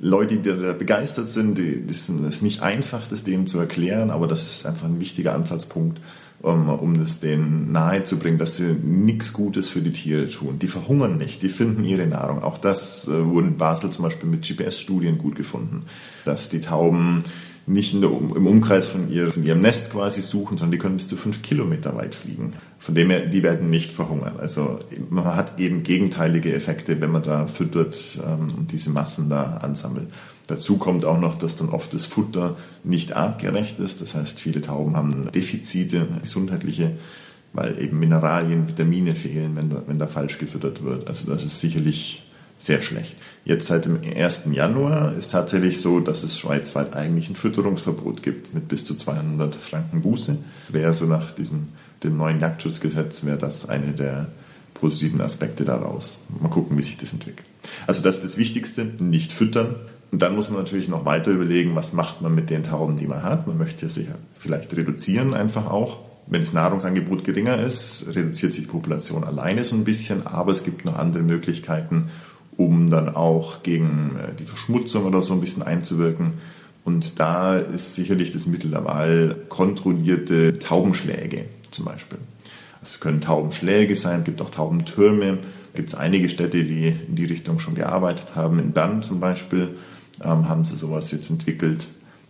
Leute, 0.00 0.36
die 0.36 0.48
da 0.48 0.72
begeistert 0.72 1.28
sind, 1.28 1.58
das 1.88 2.08
ist 2.08 2.42
nicht 2.42 2.62
einfach, 2.62 3.06
das 3.06 3.24
denen 3.24 3.46
zu 3.46 3.58
erklären, 3.58 4.10
aber 4.10 4.26
das 4.26 4.42
ist 4.42 4.66
einfach 4.66 4.86
ein 4.86 5.00
wichtiger 5.00 5.34
Ansatzpunkt 5.34 5.98
um, 6.40 6.68
um 6.68 6.98
das 6.98 7.20
denen 7.20 7.72
nahezubringen, 7.72 8.38
dass 8.38 8.56
sie 8.56 8.72
nichts 8.72 9.32
Gutes 9.32 9.68
für 9.68 9.80
die 9.80 9.92
Tiere 9.92 10.28
tun. 10.28 10.58
Die 10.58 10.68
verhungern 10.68 11.18
nicht, 11.18 11.42
die 11.42 11.48
finden 11.48 11.84
ihre 11.84 12.06
Nahrung. 12.06 12.42
Auch 12.42 12.58
das 12.58 13.08
äh, 13.08 13.24
wurde 13.24 13.48
in 13.48 13.56
Basel 13.56 13.90
zum 13.90 14.04
Beispiel 14.04 14.28
mit 14.28 14.46
GPS-Studien 14.46 15.18
gut 15.18 15.36
gefunden, 15.36 15.84
dass 16.24 16.48
die 16.48 16.60
Tauben 16.60 17.24
nicht 17.66 17.92
der, 18.02 18.10
im 18.10 18.46
Umkreis 18.46 18.86
von, 18.86 19.10
ihr, 19.10 19.30
von, 19.30 19.44
ihrem 19.44 19.60
Nest 19.60 19.90
quasi 19.90 20.22
suchen, 20.22 20.56
sondern 20.56 20.72
die 20.72 20.78
können 20.78 20.96
bis 20.96 21.08
zu 21.08 21.16
fünf 21.16 21.42
Kilometer 21.42 21.94
weit 21.96 22.14
fliegen. 22.14 22.54
Von 22.78 22.94
dem 22.94 23.10
her, 23.10 23.26
die 23.26 23.42
werden 23.42 23.68
nicht 23.68 23.92
verhungern. 23.92 24.34
Also 24.38 24.78
man 25.10 25.24
hat 25.24 25.60
eben 25.60 25.82
gegenteilige 25.82 26.54
Effekte, 26.54 27.00
wenn 27.00 27.10
man 27.10 27.24
da 27.24 27.46
füttert 27.46 28.18
ähm, 28.24 28.46
und 28.56 28.72
diese 28.72 28.90
Massen 28.90 29.28
da 29.28 29.58
ansammelt. 29.58 30.08
Dazu 30.48 30.76
kommt 30.78 31.04
auch 31.04 31.20
noch, 31.20 31.36
dass 31.36 31.56
dann 31.56 31.68
oft 31.68 31.94
das 31.94 32.06
Futter 32.06 32.56
nicht 32.82 33.16
artgerecht 33.16 33.78
ist. 33.78 34.00
Das 34.00 34.14
heißt, 34.14 34.40
viele 34.40 34.60
Tauben 34.60 34.96
haben 34.96 35.30
Defizite, 35.32 36.08
gesundheitliche, 36.20 36.96
weil 37.52 37.80
eben 37.80 38.00
Mineralien, 38.00 38.68
Vitamine 38.68 39.14
fehlen, 39.14 39.54
wenn 39.54 39.70
da, 39.70 39.82
wenn 39.86 39.98
da 39.98 40.06
falsch 40.06 40.38
gefüttert 40.38 40.82
wird. 40.82 41.06
Also 41.06 41.30
das 41.30 41.44
ist 41.44 41.60
sicherlich 41.60 42.24
sehr 42.58 42.80
schlecht. 42.80 43.14
Jetzt 43.44 43.68
seit 43.68 43.84
dem 43.84 44.00
1. 44.02 44.48
Januar 44.50 45.14
ist 45.14 45.30
tatsächlich 45.30 45.80
so, 45.80 46.00
dass 46.00 46.24
es 46.24 46.38
schweizweit 46.38 46.96
eigentlich 46.96 47.28
ein 47.28 47.36
Fütterungsverbot 47.36 48.22
gibt 48.24 48.52
mit 48.52 48.66
bis 48.66 48.84
zu 48.84 48.96
200 48.96 49.54
Franken 49.54 50.02
Buße. 50.02 50.38
Wäre 50.70 50.92
so 50.92 51.04
nach 51.04 51.30
diesem 51.30 51.68
dem 52.02 52.16
neuen 52.16 52.40
Jagdschutzgesetz 52.40 53.24
wäre 53.24 53.38
das 53.38 53.68
eine 53.68 53.92
der 53.92 54.28
positiven 54.74 55.20
Aspekte 55.20 55.64
daraus. 55.64 56.20
Mal 56.40 56.48
gucken, 56.48 56.76
wie 56.78 56.82
sich 56.82 56.96
das 56.96 57.12
entwickelt. 57.12 57.46
Also 57.86 58.02
das 58.02 58.16
ist 58.16 58.24
das 58.24 58.38
Wichtigste, 58.38 58.84
nicht 59.00 59.32
füttern, 59.32 59.76
und 60.10 60.22
dann 60.22 60.34
muss 60.34 60.48
man 60.48 60.62
natürlich 60.62 60.88
noch 60.88 61.04
weiter 61.04 61.30
überlegen, 61.30 61.74
was 61.74 61.92
macht 61.92 62.22
man 62.22 62.34
mit 62.34 62.48
den 62.48 62.62
Tauben, 62.62 62.96
die 62.96 63.06
man 63.06 63.22
hat. 63.22 63.46
Man 63.46 63.58
möchte 63.58 63.88
sie 63.88 64.06
vielleicht 64.34 64.74
reduzieren 64.74 65.34
einfach 65.34 65.66
auch. 65.66 65.98
Wenn 66.26 66.40
das 66.40 66.52
Nahrungsangebot 66.52 67.24
geringer 67.24 67.58
ist, 67.58 68.06
reduziert 68.08 68.52
sich 68.52 68.64
die 68.64 68.70
Population 68.70 69.24
alleine 69.24 69.64
so 69.64 69.76
ein 69.76 69.84
bisschen, 69.84 70.26
aber 70.26 70.52
es 70.52 70.64
gibt 70.64 70.84
noch 70.84 70.96
andere 70.96 71.22
Möglichkeiten, 71.22 72.10
um 72.56 72.90
dann 72.90 73.14
auch 73.14 73.62
gegen 73.62 74.16
äh, 74.18 74.34
die 74.38 74.44
Verschmutzung 74.44 75.04
oder 75.04 75.22
so 75.22 75.34
ein 75.34 75.40
bisschen 75.40 75.62
einzuwirken. 75.62 76.34
Und 76.84 77.20
da 77.20 77.58
ist 77.58 77.94
sicherlich 77.94 78.32
das 78.32 78.46
Mittel 78.46 78.70
der 78.70 78.84
Wahl 78.84 79.36
kontrollierte 79.48 80.54
Taubenschläge 80.54 81.44
zum 81.70 81.84
Beispiel. 81.84 82.18
Es 82.82 83.00
können 83.00 83.20
Taubenschläge 83.20 83.94
sein, 83.94 84.20
es 84.20 84.24
gibt 84.24 84.40
auch 84.40 84.50
Taubentürme. 84.50 85.38
Es 85.72 85.76
gibt 85.76 85.94
einige 85.94 86.28
Städte, 86.28 86.64
die 86.64 86.94
in 87.08 87.14
die 87.14 87.26
Richtung 87.26 87.58
schon 87.58 87.74
gearbeitet 87.74 88.36
haben. 88.36 88.58
In 88.58 88.72
Bern 88.72 89.02
zum 89.02 89.20
Beispiel 89.20 89.68
ähm, 90.22 90.48
haben 90.48 90.64
sie 90.64 90.76
sowas 90.76 91.10
jetzt 91.12 91.30
entwickelt, 91.30 91.88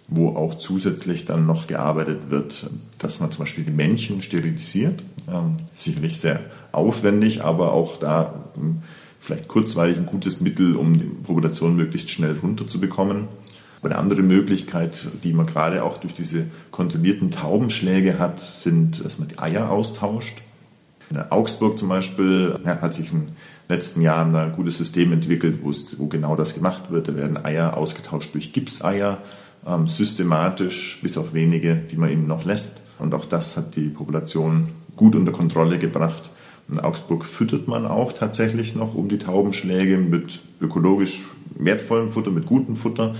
wo 0.09 0.31
auch 0.31 0.55
zusätzlich 0.55 1.24
dann 1.24 1.46
noch 1.46 1.66
gearbeitet 1.66 2.31
wird, 2.31 2.70
dass 2.98 3.20
man 3.20 3.31
zum 3.31 3.44
Beispiel 3.44 3.64
die 3.64 3.70
Männchen 3.70 4.22
sterilisiert. 4.22 5.03
Ähm, 5.31 5.57
sicherlich 5.74 6.20
sehr 6.20 6.40
aufwendig, 6.72 7.44
aber 7.44 7.72
auch 7.72 7.98
da 7.98 8.35
ähm, 8.57 8.83
vielleicht 9.20 9.48
kurzweilig 9.48 9.98
ein 9.98 10.07
gutes 10.07 10.40
Mittel, 10.40 10.77
um 10.77 10.98
die 10.98 11.05
Population 11.05 11.77
möglichst 11.77 12.11
schnell 12.11 12.37
runterzubekommen. 12.42 13.29
Eine 13.83 13.96
andere 13.96 14.22
Möglichkeit, 14.22 15.07
die 15.22 15.33
man 15.33 15.46
gerade 15.46 15.85
auch 15.85 15.98
durch 15.98 16.12
diese 16.12 16.46
kontrollierten 16.72 17.31
Taubenschläge 17.31 18.18
hat, 18.18 18.40
sind, 18.40 19.05
dass 19.05 19.18
man 19.18 19.29
die 19.29 19.38
Eier 19.38 19.70
austauscht. 19.70 20.42
In 21.11 21.16
Augsburg 21.16 21.79
zum 21.79 21.88
Beispiel 21.88 22.59
hat 22.64 22.92
sich 22.92 23.12
in 23.12 23.20
den 23.20 23.37
letzten 23.68 24.00
Jahren 24.00 24.35
ein 24.35 24.52
gutes 24.52 24.78
System 24.78 25.12
entwickelt, 25.12 25.61
wo 25.62 26.07
genau 26.07 26.37
das 26.37 26.54
gemacht 26.54 26.90
wird. 26.90 27.09
Da 27.09 27.16
werden 27.16 27.44
Eier 27.44 27.76
ausgetauscht 27.76 28.35
durch 28.35 28.52
Gipseier, 28.52 29.18
ähm, 29.66 29.88
systematisch, 29.88 30.98
bis 31.02 31.18
auf 31.18 31.35
wenige, 31.35 31.76
die 31.76 31.96
man 31.96 32.11
ihnen 32.11 32.26
noch 32.26 32.44
lässt. 32.44 32.81
Und 32.98 33.14
auch 33.14 33.26
das 33.26 33.57
hat 33.57 33.76
die 33.76 33.88
Population 33.88 34.68
gut 34.96 35.14
unter 35.14 35.33
Kontrolle 35.33 35.78
gebracht. 35.78 36.22
In 36.70 36.81
Augsburg 36.81 37.24
füttert 37.24 37.68
man 37.68 37.87
auch 37.87 38.12
tatsächlich 38.12 38.74
noch 38.74 38.94
um 38.94 39.09
die 39.09 39.18
Taubenschläge 39.18 39.98
mit 39.98 40.40
ökologisch 40.61 41.24
wertvollem 41.54 42.11
Futter, 42.11 42.31
mit 42.31 42.46
gutem 42.46 42.76
Futter. 42.76 43.14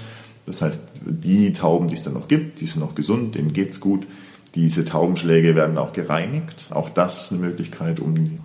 Das 0.47 0.63
heißt, 0.63 0.83
die 1.07 1.53
Tauben, 1.53 1.89
die 1.89 1.95
es 1.95 2.03
dann 2.03 2.15
noch 2.15 2.29
gibt, 2.29 2.61
die 2.61 2.67
sind 2.67 2.81
noch 2.81 2.95
gesund, 2.95 3.35
denen 3.35 3.53
geht 3.53 3.71
es 3.71 3.81
gut. 3.81 4.07
Diese 4.55 4.85
Taubenschläge 4.85 5.55
werden 5.55 5.79
auch 5.79 5.93
gereinigt. 5.93 6.69
Auch 6.71 6.89
das 6.89 7.25
ist 7.25 7.33
eine 7.33 7.41
Möglichkeit, 7.41 8.01
um 8.01 8.41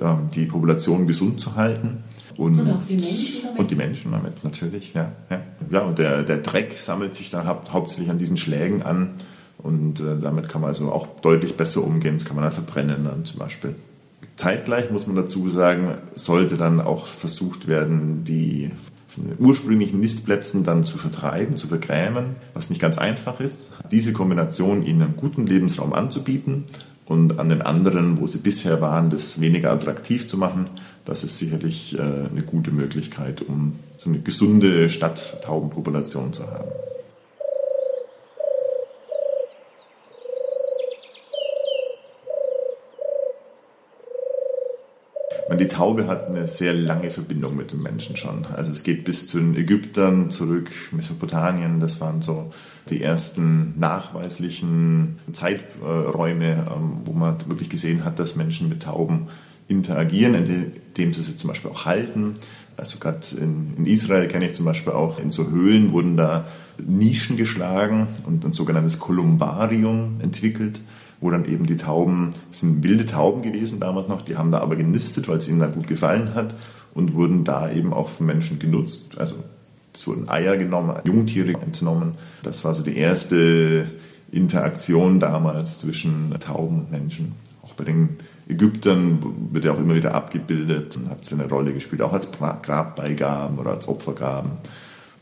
ja, 0.00 0.20
die 0.34 0.46
Population 0.46 1.06
gesund 1.06 1.40
zu 1.40 1.56
halten. 1.56 2.04
Und, 2.36 2.60
und, 2.60 2.70
auch 2.70 2.86
die 2.88 2.96
Menschen 2.96 3.42
damit? 3.42 3.58
Und 3.58 3.70
die 3.70 3.74
Menschen 3.74 4.12
damit, 4.12 4.44
natürlich, 4.44 4.94
ja. 4.94 5.12
Ja, 5.30 5.40
ja 5.70 5.80
und 5.80 5.98
der, 5.98 6.22
der 6.22 6.38
Dreck 6.38 6.72
sammelt 6.72 7.14
sich 7.14 7.30
da 7.30 7.44
hau 7.46 7.62
hauptsächlich 7.72 8.10
an 8.10 8.18
diesen 8.18 8.36
Schlägen 8.36 8.82
an. 8.82 9.10
Und 9.58 10.00
äh, 10.00 10.18
damit 10.20 10.48
kann 10.48 10.60
man 10.60 10.68
also 10.68 10.90
auch 10.90 11.06
deutlich 11.20 11.56
besser 11.56 11.84
umgehen. 11.84 12.16
Das 12.16 12.24
kann 12.24 12.36
man 12.36 12.44
dann 12.44 12.52
verbrennen 12.52 13.04
dann 13.04 13.24
zum 13.24 13.38
Beispiel. 13.38 13.74
Zeitgleich 14.36 14.90
muss 14.90 15.06
man 15.06 15.14
dazu 15.14 15.48
sagen, 15.48 15.94
sollte 16.14 16.56
dann 16.56 16.80
auch 16.80 17.06
versucht 17.06 17.68
werden, 17.68 18.24
die 18.24 18.70
ursprünglichen 19.38 20.00
Nistplätzen 20.00 20.64
dann 20.64 20.86
zu 20.86 20.96
vertreiben, 20.96 21.58
zu 21.58 21.68
vergrämen, 21.68 22.36
was 22.54 22.70
nicht 22.70 22.80
ganz 22.80 22.96
einfach 22.96 23.40
ist. 23.40 23.72
Diese 23.90 24.14
Kombination 24.14 24.84
ihnen 24.84 25.02
einen 25.02 25.16
guten 25.16 25.46
Lebensraum 25.46 25.92
anzubieten 25.92 26.64
und 27.06 27.38
an 27.38 27.48
den 27.48 27.62
anderen, 27.62 28.20
wo 28.20 28.26
sie 28.26 28.38
bisher 28.38 28.80
waren, 28.80 29.10
das 29.10 29.40
weniger 29.40 29.72
attraktiv 29.72 30.26
zu 30.26 30.36
machen, 30.38 30.68
das 31.04 31.24
ist 31.24 31.38
sicherlich 31.38 31.98
äh, 31.98 32.00
eine 32.00 32.42
gute 32.42 32.70
Möglichkeit, 32.70 33.42
um 33.42 33.76
so 33.98 34.08
eine 34.08 34.20
gesunde 34.20 34.88
Stadttaubenpopulation 34.88 36.32
zu 36.32 36.46
haben. 36.46 36.70
Die 45.58 45.68
Taube 45.68 46.06
hat 46.06 46.28
eine 46.28 46.48
sehr 46.48 46.72
lange 46.72 47.10
Verbindung 47.10 47.56
mit 47.56 47.72
dem 47.72 47.82
Menschen 47.82 48.16
schon. 48.16 48.46
Also 48.46 48.72
es 48.72 48.84
geht 48.84 49.04
bis 49.04 49.26
zu 49.26 49.38
den 49.38 49.56
Ägyptern 49.56 50.30
zurück, 50.30 50.70
Mesopotamien, 50.92 51.80
das 51.80 52.00
waren 52.00 52.22
so 52.22 52.52
die 52.88 53.02
ersten 53.02 53.78
nachweislichen 53.78 55.18
Zeiträume, 55.32 56.66
ähm, 56.74 57.00
wo 57.04 57.12
man 57.12 57.36
wirklich 57.46 57.70
gesehen 57.70 58.04
hat, 58.04 58.18
dass 58.18 58.36
Menschen 58.36 58.68
mit 58.68 58.82
Tauben 58.82 59.28
interagieren, 59.68 60.34
indem 60.34 61.14
sie 61.14 61.22
sie 61.22 61.36
zum 61.36 61.48
Beispiel 61.48 61.70
auch 61.70 61.84
halten. 61.84 62.34
Also 62.76 62.98
gerade 62.98 63.20
in, 63.38 63.74
in, 63.76 63.86
Israel 63.86 64.28
kenne 64.28 64.46
ich 64.46 64.54
zum 64.54 64.64
Beispiel 64.64 64.92
auch, 64.92 65.18
in 65.18 65.30
so 65.30 65.48
Höhlen 65.50 65.92
wurden 65.92 66.16
da 66.16 66.46
Nischen 66.78 67.36
geschlagen 67.36 68.08
und 68.26 68.44
ein 68.44 68.52
sogenanntes 68.52 68.98
Kolumbarium 68.98 70.20
entwickelt 70.20 70.80
wo 71.22 71.30
dann 71.30 71.46
eben 71.46 71.64
die 71.66 71.78
Tauben, 71.78 72.34
das 72.50 72.60
sind 72.60 72.82
wilde 72.82 73.06
Tauben 73.06 73.40
gewesen 73.40 73.80
damals 73.80 74.08
noch, 74.08 74.20
die 74.22 74.36
haben 74.36 74.50
da 74.50 74.58
aber 74.58 74.76
genistet, 74.76 75.28
weil 75.28 75.38
es 75.38 75.48
ihnen 75.48 75.60
da 75.60 75.68
gut 75.68 75.86
gefallen 75.86 76.34
hat 76.34 76.54
und 76.94 77.14
wurden 77.14 77.44
da 77.44 77.70
eben 77.70 77.94
auch 77.94 78.08
von 78.08 78.26
Menschen 78.26 78.58
genutzt. 78.58 79.16
Also 79.16 79.36
es 79.94 80.06
wurden 80.06 80.28
Eier 80.28 80.56
genommen, 80.56 80.96
Jungtiere 81.04 81.52
entnommen. 81.52 82.14
Das 82.42 82.64
war 82.64 82.74
so 82.74 82.82
die 82.82 82.96
erste 82.96 83.86
Interaktion 84.32 85.20
damals 85.20 85.78
zwischen 85.78 86.34
Tauben 86.40 86.80
und 86.80 86.90
Menschen. 86.90 87.32
Auch 87.62 87.74
bei 87.74 87.84
den 87.84 88.16
Ägyptern 88.48 89.18
wird 89.52 89.64
ja 89.64 89.72
auch 89.72 89.78
immer 89.78 89.94
wieder 89.94 90.14
abgebildet, 90.14 90.98
hat 91.08 91.22
es 91.22 91.32
eine 91.32 91.48
Rolle 91.48 91.72
gespielt, 91.72 92.02
auch 92.02 92.12
als 92.12 92.28
Grabbeigaben 92.32 93.58
oder 93.58 93.70
als 93.70 93.86
Opfergaben. 93.86 94.52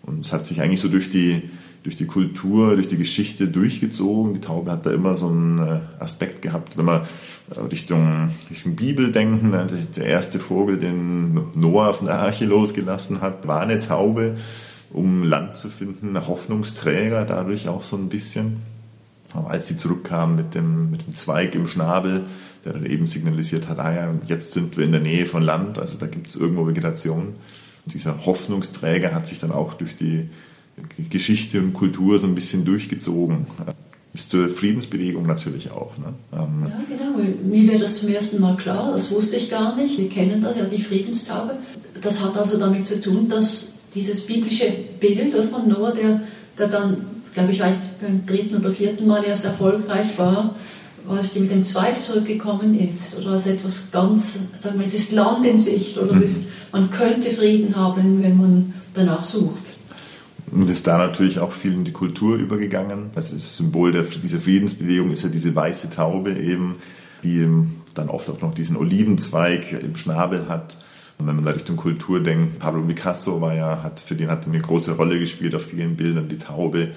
Und 0.03 0.25
es 0.25 0.33
hat 0.33 0.47
sich 0.47 0.63
eigentlich 0.63 0.81
so 0.81 0.89
durch 0.89 1.11
die 1.11 1.51
durch 1.83 1.97
die 1.97 2.07
Kultur, 2.07 2.75
durch 2.75 2.89
die 2.89 2.99
Geschichte 2.99 3.49
durchgezogen. 3.49 4.35
Die 4.35 4.41
Taube 4.41 4.71
hat 4.71 4.85
da 4.85 4.91
immer 4.91 5.17
so 5.17 5.29
einen 5.29 5.59
äh, 5.59 5.81
Aspekt 5.99 6.43
gehabt, 6.43 6.77
wenn 6.77 6.85
wir 6.85 7.09
äh, 7.55 7.61
Richtung, 7.61 8.31
Richtung 8.51 8.77
Bibel 8.77 9.13
denken. 9.13 9.51
Ne, 9.51 9.67
der 9.97 10.07
erste 10.07 10.39
Vogel, 10.39 10.79
den 10.79 11.41
Noah 11.55 11.95
von 11.95 12.07
der 12.07 12.19
Arche 12.19 12.45
losgelassen 12.45 13.23
hat, 13.23 13.47
war 13.47 13.61
eine 13.61 13.81
Taube, 13.81 14.37
um 14.93 15.25
Land 15.25 15.57
zu 15.57 15.69
finden, 15.69 16.15
Hoffnungsträger 16.27 17.25
dadurch 17.25 17.69
auch 17.69 17.83
so 17.83 17.97
ein 17.97 18.09
bisschen. 18.09 18.59
Aber 19.33 19.51
als 19.51 19.69
sie 19.69 19.77
zurückkam 19.77 20.37
mit 20.37 20.55
dem, 20.55 20.91
mit 20.91 21.07
dem 21.07 21.15
Zweig 21.15 21.55
im 21.55 21.67
Schnabel, 21.67 22.25
der 22.65 22.75
dann 22.75 22.85
eben 22.85 23.07
signalisiert 23.07 23.69
hat, 23.69 23.79
ah 23.79 23.95
ja, 23.95 24.15
jetzt 24.27 24.53
sind 24.53 24.77
wir 24.77 24.85
in 24.85 24.93
der 24.93 25.01
Nähe 25.01 25.25
von 25.25 25.43
Land, 25.43 25.79
also 25.79 25.97
da 25.97 26.07
gibt 26.07 26.27
es 26.27 26.37
irgendwo 26.37 26.67
Vegetation. 26.67 27.37
Und 27.85 27.95
dieser 27.95 28.27
Hoffnungsträger 28.27 29.15
hat 29.15 29.27
sich 29.27 29.39
dann 29.39 29.53
auch 29.53 29.75
durch 29.75 29.97
die 29.97 30.29
Geschichte 31.09 31.59
und 31.59 31.73
Kultur 31.73 32.19
so 32.19 32.27
ein 32.27 32.35
bisschen 32.35 32.65
durchgezogen. 32.65 33.47
Bis 34.13 34.29
zur 34.29 34.49
Friedensbewegung 34.49 35.25
natürlich 35.25 35.71
auch. 35.71 35.97
Ne? 35.99 36.13
Ähm 36.33 36.65
ja, 36.65 36.97
genau. 36.97 37.31
Mir 37.45 37.71
wäre 37.71 37.81
das 37.81 38.01
zum 38.01 38.09
ersten 38.09 38.41
Mal 38.41 38.57
klar, 38.57 38.93
das 38.93 39.13
wusste 39.13 39.37
ich 39.37 39.51
gar 39.51 39.77
nicht. 39.77 39.99
Wir 39.99 40.09
kennen 40.09 40.43
da 40.43 40.53
ja 40.55 40.65
die 40.65 40.83
Friedenstaube. 40.83 41.55
Das 42.03 42.23
hat 42.23 42.37
also 42.37 42.59
damit 42.59 42.87
zu 42.87 43.01
tun, 43.01 43.29
dass 43.29 43.73
dieses 43.95 44.27
biblische 44.27 44.73
Bild 44.99 45.33
von 45.33 45.69
Noah, 45.69 45.93
der, 45.93 46.23
der 46.59 46.69
dann, 46.69 46.97
glaube 47.35 47.53
ich, 47.53 47.61
weiß, 47.61 47.77
beim 48.01 48.27
dritten 48.27 48.57
oder 48.57 48.71
vierten 48.71 49.07
Mal 49.07 49.25
erst 49.25 49.45
erfolgreich 49.45 50.19
war, 50.19 50.55
als 51.09 51.33
die 51.33 51.41
mit 51.41 51.51
dem 51.51 51.65
Zweig 51.65 52.01
zurückgekommen 52.01 52.79
ist 52.79 53.17
oder 53.19 53.31
als 53.31 53.47
etwas 53.47 53.91
ganz, 53.91 54.39
sagen 54.55 54.79
wir, 54.79 54.87
es 54.87 54.95
ist 54.95 55.13
Land 55.13 55.47
in 55.47 55.59
Sicht 55.59 55.99
oder 55.99 56.15
es 56.17 56.23
ist, 56.23 56.45
man 56.73 56.91
könnte 56.91 57.31
Frieden 57.31 57.75
haben, 57.77 58.23
wenn 58.23 58.37
man 58.37 58.75
danach 58.95 59.25
sucht. 59.25 59.70
Und 60.53 60.69
ist 60.69 60.87
da 60.87 60.99
natürlich 60.99 61.39
auch 61.39 61.53
viel 61.53 61.73
in 61.73 61.85
die 61.85 61.93
Kultur 61.93 62.37
übergegangen. 62.37 63.11
Also 63.15 63.35
das 63.35 63.57
Symbol 63.57 63.93
der, 63.93 64.03
dieser 64.03 64.41
Friedensbewegung 64.41 65.11
ist 65.13 65.23
ja 65.23 65.29
diese 65.29 65.55
weiße 65.55 65.91
Taube 65.91 66.33
eben, 66.33 66.77
die 67.23 67.47
dann 67.95 68.09
oft 68.09 68.29
auch 68.31 68.41
noch 68.41 68.55
diesen 68.55 68.77
Olivenzweig 68.77 69.73
im 69.73 69.95
Schnabel 69.95 70.49
hat. 70.49 70.79
Und 71.19 71.27
wenn 71.27 71.37
man 71.37 71.45
da 71.45 71.53
Richtung 71.53 71.77
Kultur 71.77 72.21
denkt, 72.21 72.59
Pablo 72.59 72.83
Picasso 72.83 73.41
war 73.41 73.55
ja, 73.55 73.83
hat, 73.83 74.01
für 74.01 74.15
den 74.15 74.31
hat 74.31 74.47
eine 74.47 74.61
große 74.61 74.93
Rolle 74.93 75.19
gespielt 75.19 75.55
auf 75.55 75.67
vielen 75.67 75.97
Bildern, 75.97 76.29
die 76.29 76.39
Taube. 76.39 76.93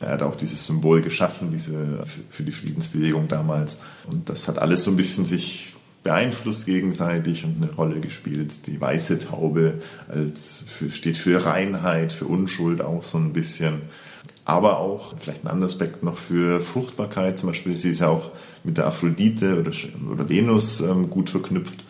Er 0.00 0.10
hat 0.10 0.22
auch 0.22 0.36
dieses 0.36 0.66
Symbol 0.66 1.00
geschaffen, 1.00 1.50
diese, 1.50 2.04
für 2.28 2.42
die 2.42 2.52
Friedensbewegung 2.52 3.28
damals. 3.28 3.78
Und 4.06 4.28
das 4.28 4.48
hat 4.48 4.58
alles 4.58 4.84
so 4.84 4.90
ein 4.90 4.96
bisschen 4.96 5.24
sich 5.24 5.74
beeinflusst 6.08 6.64
gegenseitig 6.64 7.44
und 7.44 7.62
eine 7.62 7.70
Rolle 7.70 8.00
gespielt. 8.00 8.66
Die 8.66 8.80
weiße 8.80 9.18
Taube 9.18 9.74
als 10.08 10.64
für, 10.66 10.90
steht 10.90 11.18
für 11.18 11.44
Reinheit, 11.44 12.14
für 12.14 12.24
Unschuld 12.24 12.80
auch 12.80 13.02
so 13.02 13.18
ein 13.18 13.34
bisschen. 13.34 13.82
Aber 14.46 14.78
auch 14.78 15.18
vielleicht 15.18 15.44
ein 15.44 15.48
anderer 15.48 15.68
Aspekt 15.68 16.02
noch 16.02 16.16
für 16.16 16.62
Fruchtbarkeit. 16.62 17.36
Zum 17.36 17.50
Beispiel, 17.50 17.76
sie 17.76 17.90
ist 17.90 18.00
ja 18.00 18.08
auch 18.08 18.30
mit 18.64 18.78
der 18.78 18.86
Aphrodite 18.86 19.60
oder, 19.60 19.70
oder 20.10 20.28
Venus 20.30 20.80
ähm, 20.80 21.10
gut 21.10 21.28
verknüpft 21.28 21.84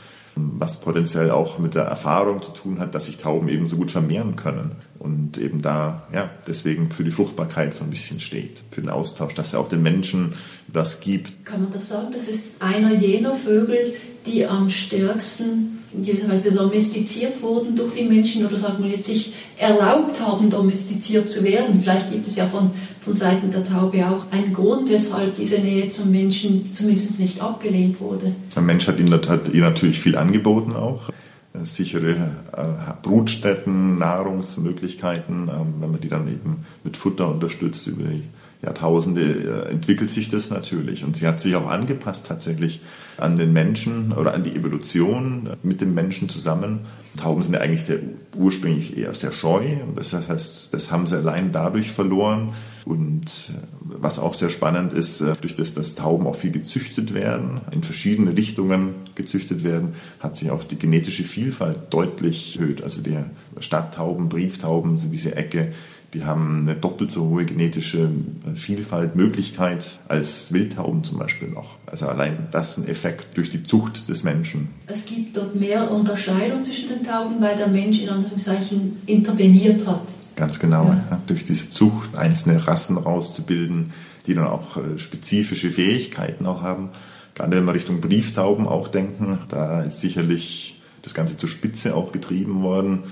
was 0.58 0.80
potenziell 0.80 1.30
auch 1.30 1.58
mit 1.58 1.74
der 1.74 1.84
Erfahrung 1.84 2.42
zu 2.42 2.50
tun 2.50 2.80
hat, 2.80 2.94
dass 2.94 3.06
sich 3.06 3.16
Tauben 3.16 3.48
eben 3.48 3.66
so 3.66 3.76
gut 3.76 3.90
vermehren 3.90 4.36
können 4.36 4.72
und 4.98 5.38
eben 5.38 5.62
da, 5.62 6.06
ja, 6.12 6.30
deswegen 6.46 6.90
für 6.90 7.04
die 7.04 7.10
Fruchtbarkeit 7.10 7.74
so 7.74 7.84
ein 7.84 7.90
bisschen 7.90 8.20
steht, 8.20 8.62
für 8.70 8.80
den 8.80 8.90
Austausch, 8.90 9.34
dass 9.34 9.52
er 9.52 9.60
auch 9.60 9.68
den 9.68 9.82
Menschen 9.82 10.34
was 10.68 11.00
gibt. 11.00 11.44
Kann 11.44 11.62
man 11.62 11.72
das 11.72 11.88
sagen? 11.88 12.08
Das 12.12 12.28
ist 12.28 12.60
einer 12.60 12.94
jener 12.94 13.34
Vögel, 13.34 13.94
die 14.26 14.46
am 14.46 14.70
stärksten 14.70 15.77
in 15.92 16.04
gewisser 16.04 16.28
Weise 16.28 16.52
domestiziert 16.52 17.40
wurden 17.42 17.74
durch 17.74 17.94
die 17.94 18.04
Menschen 18.04 18.44
oder 18.44 18.56
sagen 18.56 18.82
wir 18.82 18.90
jetzt 18.90 19.06
sich 19.06 19.32
erlaubt 19.56 20.20
haben, 20.20 20.50
domestiziert 20.50 21.32
zu 21.32 21.42
werden. 21.42 21.80
Vielleicht 21.80 22.12
gibt 22.12 22.26
es 22.26 22.36
ja 22.36 22.46
von, 22.46 22.70
von 23.00 23.16
Seiten 23.16 23.50
der 23.50 23.66
Taube 23.66 24.06
auch 24.06 24.30
einen 24.30 24.52
Grund, 24.52 24.90
weshalb 24.90 25.36
diese 25.36 25.58
Nähe 25.58 25.88
zum 25.88 26.10
Menschen 26.10 26.72
zumindest 26.72 27.18
nicht 27.18 27.40
abgelehnt 27.40 28.00
wurde. 28.00 28.34
Der 28.54 28.62
Mensch 28.62 28.86
hat 28.86 28.98
ihnen, 28.98 29.12
hat 29.12 29.54
natürlich 29.54 29.98
viel 29.98 30.16
angeboten 30.16 30.72
auch. 30.72 31.10
Äh, 31.54 31.64
sichere 31.64 32.30
äh, 32.56 32.92
Brutstätten, 33.02 33.98
Nahrungsmöglichkeiten, 33.98 35.48
ähm, 35.48 35.74
wenn 35.80 35.90
man 35.90 36.00
die 36.00 36.08
dann 36.08 36.28
eben 36.28 36.66
mit 36.84 36.96
Futter 36.96 37.30
unterstützt 37.30 37.86
über 37.86 38.04
die 38.04 38.22
Jahrtausende 38.62 39.22
äh, 39.22 39.70
entwickelt 39.70 40.10
sich 40.10 40.28
das 40.28 40.50
natürlich. 40.50 41.04
Und 41.04 41.16
sie 41.16 41.26
hat 41.26 41.40
sich 41.40 41.54
auch 41.54 41.68
angepasst 41.68 42.26
tatsächlich 42.26 42.80
an 43.16 43.36
den 43.36 43.52
Menschen 43.52 44.12
oder 44.12 44.34
an 44.34 44.42
die 44.42 44.54
Evolution 44.54 45.50
mit 45.62 45.80
dem 45.80 45.94
Menschen 45.94 46.28
zusammen. 46.28 46.80
Tauben 47.16 47.42
sind 47.42 47.54
ja 47.54 47.60
eigentlich 47.60 47.84
sehr 47.84 48.00
ursprünglich 48.36 48.96
eher 48.96 49.14
sehr 49.14 49.32
scheu. 49.32 49.64
Das 49.94 50.12
heißt, 50.12 50.74
das 50.74 50.90
haben 50.90 51.06
sie 51.06 51.16
allein 51.16 51.52
dadurch 51.52 51.92
verloren. 51.92 52.52
Und 52.84 53.50
äh, 53.50 53.52
was 54.00 54.18
auch 54.18 54.34
sehr 54.34 54.48
spannend 54.48 54.92
ist, 54.92 55.20
äh, 55.20 55.34
durch 55.40 55.54
das, 55.54 55.74
dass 55.74 55.94
Tauben 55.94 56.26
auch 56.26 56.36
viel 56.36 56.50
gezüchtet 56.50 57.14
werden, 57.14 57.60
in 57.70 57.84
verschiedene 57.84 58.36
Richtungen 58.36 58.94
gezüchtet 59.14 59.62
werden, 59.62 59.94
hat 60.18 60.34
sich 60.34 60.50
auch 60.50 60.64
die 60.64 60.78
genetische 60.78 61.22
Vielfalt 61.22 61.78
deutlich 61.90 62.58
erhöht. 62.58 62.82
Also 62.82 63.02
die 63.02 63.18
Stadttauben, 63.60 64.28
Brieftauben, 64.28 64.98
diese 65.10 65.36
Ecke, 65.36 65.72
die 66.14 66.24
haben 66.24 66.60
eine 66.60 66.74
doppelt 66.74 67.10
so 67.10 67.28
hohe 67.28 67.44
genetische 67.44 68.08
Vielfalt, 68.54 69.14
Möglichkeit 69.16 70.00
als 70.08 70.52
Wildtauben 70.52 71.04
zum 71.04 71.18
Beispiel 71.18 71.48
noch. 71.48 71.76
Also 71.86 72.06
allein 72.06 72.48
das 72.50 72.78
ein 72.78 72.88
Effekt 72.88 73.36
durch 73.36 73.50
die 73.50 73.62
Zucht 73.62 74.08
des 74.08 74.24
Menschen. 74.24 74.68
Es 74.86 75.04
gibt 75.04 75.36
dort 75.36 75.54
mehr 75.54 75.90
Unterscheidung 75.90 76.64
zwischen 76.64 76.88
den 76.88 77.04
Tauben, 77.04 77.40
weil 77.40 77.56
der 77.56 77.68
Mensch 77.68 78.00
in 78.00 78.08
Anführungszeichen 78.08 78.98
interveniert 79.06 79.86
hat. 79.86 80.02
Ganz 80.36 80.58
genau, 80.58 80.84
ja. 80.84 81.04
Ja, 81.10 81.20
durch 81.26 81.44
diese 81.44 81.68
Zucht 81.68 82.16
einzelne 82.16 82.66
Rassen 82.66 82.96
rauszubilden, 82.96 83.92
die 84.26 84.34
dann 84.34 84.46
auch 84.46 84.76
äh, 84.76 84.98
spezifische 84.98 85.70
Fähigkeiten 85.70 86.46
auch 86.46 86.62
haben 86.62 86.90
Gerade 87.38 87.56
wenn 87.56 87.66
wir 87.66 87.74
Richtung 87.74 88.00
Brieftauben 88.00 88.66
auch 88.66 88.88
denken, 88.88 89.38
da 89.48 89.82
ist 89.82 90.00
sicherlich 90.00 90.80
das 91.02 91.14
Ganze 91.14 91.36
zur 91.36 91.48
Spitze 91.48 91.94
auch 91.94 92.10
getrieben 92.10 92.62
worden, 92.62 93.04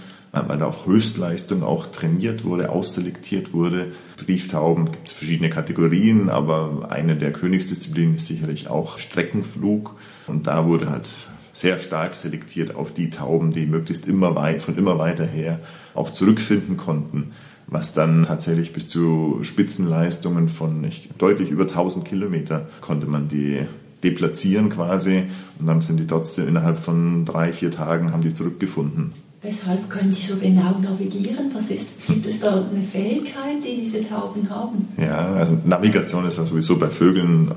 weil 0.46 0.58
da 0.58 0.66
auf 0.66 0.86
Höchstleistung 0.86 1.62
auch 1.62 1.86
trainiert 1.86 2.44
wurde, 2.44 2.70
ausselektiert 2.70 3.52
wurde. 3.52 3.92
Brieftauben 4.24 4.92
gibt 4.92 5.08
es 5.08 5.14
verschiedene 5.14 5.50
Kategorien, 5.50 6.28
aber 6.28 6.88
eine 6.90 7.16
der 7.16 7.32
Königsdisziplinen 7.32 8.16
ist 8.16 8.26
sicherlich 8.26 8.68
auch 8.68 8.98
Streckenflug. 8.98 9.96
Und 10.26 10.46
da 10.46 10.66
wurde 10.66 10.90
halt 10.90 11.10
sehr 11.52 11.78
stark 11.78 12.14
selektiert 12.14 12.76
auf 12.76 12.92
die 12.92 13.10
Tauben, 13.10 13.50
die 13.50 13.66
möglichst 13.66 14.06
immer 14.06 14.34
weit, 14.34 14.62
von 14.62 14.76
immer 14.76 14.98
weiter 14.98 15.24
her 15.24 15.60
auch 15.94 16.10
zurückfinden 16.10 16.76
konnten, 16.76 17.32
was 17.66 17.94
dann 17.94 18.26
tatsächlich 18.26 18.74
bis 18.74 18.88
zu 18.88 19.38
Spitzenleistungen 19.42 20.50
von 20.50 20.80
nicht, 20.80 21.10
deutlich 21.20 21.50
über 21.50 21.64
1000 21.64 22.04
Kilometer 22.04 22.68
konnte 22.82 23.06
man 23.06 23.28
die 23.28 23.62
deplatzieren 24.04 24.68
quasi 24.68 25.24
und 25.58 25.66
dann 25.66 25.80
sind 25.80 25.98
die 25.98 26.06
trotzdem 26.06 26.48
innerhalb 26.48 26.78
von 26.78 27.24
drei, 27.24 27.52
vier 27.52 27.70
Tagen 27.70 28.12
haben 28.12 28.22
die 28.22 28.34
zurückgefunden. 28.34 29.14
Weshalb 29.46 29.88
können 29.88 30.12
die 30.12 30.20
so 30.20 30.34
genau 30.38 30.76
navigieren? 30.82 31.52
Was 31.54 31.70
ist, 31.70 31.88
gibt 32.08 32.26
es 32.26 32.40
da 32.40 32.52
eine 32.54 32.82
Fähigkeit, 32.82 33.62
die 33.62 33.82
diese 33.82 34.04
Tauben 34.08 34.50
haben? 34.50 34.88
Ja, 34.96 35.34
also 35.34 35.56
Navigation 35.64 36.26
ist 36.26 36.36
ja 36.36 36.44
sowieso 36.44 36.76
bei 36.78 36.90
Vögeln, 36.90 37.48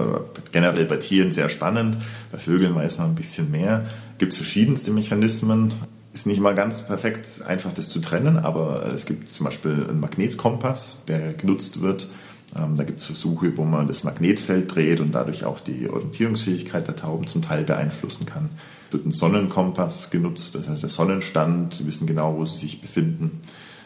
generell 0.51 0.85
bei 0.85 0.97
Tieren 0.97 1.31
sehr 1.31 1.49
spannend. 1.49 1.97
Bei 2.31 2.37
Vögeln 2.37 2.75
weiß 2.75 2.99
man 2.99 3.09
ein 3.09 3.15
bisschen 3.15 3.49
mehr. 3.49 3.87
Gibt 4.19 4.33
es 4.33 4.37
verschiedenste 4.37 4.91
Mechanismen. 4.91 5.71
Ist 6.13 6.27
nicht 6.27 6.39
mal 6.39 6.53
ganz 6.53 6.85
perfekt 6.85 7.27
einfach 7.47 7.73
das 7.73 7.89
zu 7.89 8.01
trennen, 8.01 8.37
aber 8.37 8.91
es 8.93 9.07
gibt 9.07 9.27
zum 9.27 9.47
Beispiel 9.47 9.87
einen 9.89 9.99
Magnetkompass, 9.99 11.05
der 11.07 11.33
genutzt 11.33 11.81
wird 11.81 12.07
ähm, 12.55 12.75
da 12.75 12.83
gibt 12.83 12.99
es 12.99 13.05
Versuche, 13.05 13.55
wo 13.57 13.63
man 13.63 13.87
das 13.87 14.03
Magnetfeld 14.03 14.73
dreht 14.73 14.99
und 14.99 15.13
dadurch 15.13 15.45
auch 15.45 15.59
die 15.59 15.87
Orientierungsfähigkeit 15.87 16.87
der 16.87 16.95
Tauben 16.95 17.27
zum 17.27 17.41
Teil 17.43 17.63
beeinflussen 17.63 18.25
kann. 18.25 18.49
Wird 18.91 19.05
ein 19.05 19.11
Sonnenkompass 19.11 20.09
genutzt, 20.09 20.55
das 20.55 20.67
heißt 20.67 20.83
der 20.83 20.89
Sonnenstand, 20.89 21.75
sie 21.75 21.85
wissen 21.87 22.07
genau, 22.07 22.35
wo 22.37 22.45
sie 22.45 22.59
sich 22.59 22.81
befinden. 22.81 23.41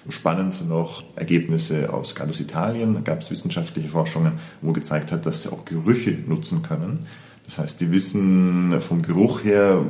Spannend 0.10 0.54
sind 0.54 0.70
noch 0.70 1.04
Ergebnisse 1.16 1.94
aus 1.94 2.14
Gallus 2.14 2.42
Italien. 2.42 2.94
Da 2.94 3.00
gab 3.00 3.22
es 3.22 3.32
wissenschaftliche 3.32 3.88
Forschungen, 3.88 4.34
wo 4.62 4.74
gezeigt 4.74 5.14
hat, 5.14 5.26
dass 5.26 5.44
sie 5.44 5.52
auch 5.52 5.64
Gerüche 5.64 6.12
nutzen 6.28 6.62
können. 6.62 7.06
Das 7.46 7.58
heißt, 7.58 7.82
die 7.82 7.92
wissen 7.92 8.80
vom 8.82 9.02
Geruch 9.02 9.44
her, 9.44 9.86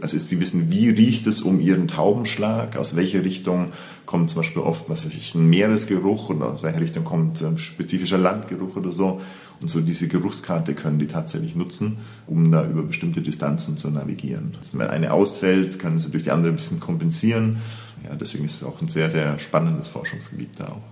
also 0.00 0.18
sie 0.18 0.40
wissen, 0.40 0.70
wie 0.70 0.90
riecht 0.90 1.26
es 1.26 1.40
um 1.40 1.60
ihren 1.60 1.88
Taubenschlag, 1.88 2.76
aus 2.76 2.96
welcher 2.96 3.24
Richtung 3.24 3.72
kommt 4.06 4.30
zum 4.30 4.42
Beispiel 4.42 4.62
oft, 4.62 4.88
was 4.88 5.06
weiß 5.06 5.14
ich, 5.14 5.34
ein 5.34 5.48
Meeresgeruch 5.48 6.30
oder 6.30 6.52
aus 6.52 6.62
welcher 6.62 6.80
Richtung 6.80 7.04
kommt 7.04 7.42
ein 7.42 7.58
spezifischer 7.58 8.18
Landgeruch 8.18 8.76
oder 8.76 8.92
so. 8.92 9.20
Und 9.64 9.68
so 9.70 9.80
diese 9.80 10.08
Geruchskarte 10.08 10.74
können 10.74 10.98
die 10.98 11.06
tatsächlich 11.06 11.56
nutzen, 11.56 11.96
um 12.26 12.52
da 12.52 12.66
über 12.66 12.82
bestimmte 12.82 13.22
Distanzen 13.22 13.78
zu 13.78 13.88
navigieren. 13.88 14.58
Wenn 14.74 14.88
eine 14.88 15.10
ausfällt, 15.10 15.78
können 15.78 15.98
sie 15.98 16.10
durch 16.10 16.24
die 16.24 16.32
andere 16.32 16.52
ein 16.52 16.56
bisschen 16.56 16.80
kompensieren. 16.80 17.62
Ja, 18.04 18.14
deswegen 18.14 18.44
ist 18.44 18.56
es 18.56 18.64
auch 18.64 18.82
ein 18.82 18.88
sehr, 18.88 19.10
sehr 19.10 19.38
spannendes 19.38 19.88
Forschungsgebiet 19.88 20.50
da 20.58 20.66
auch. 20.66 20.82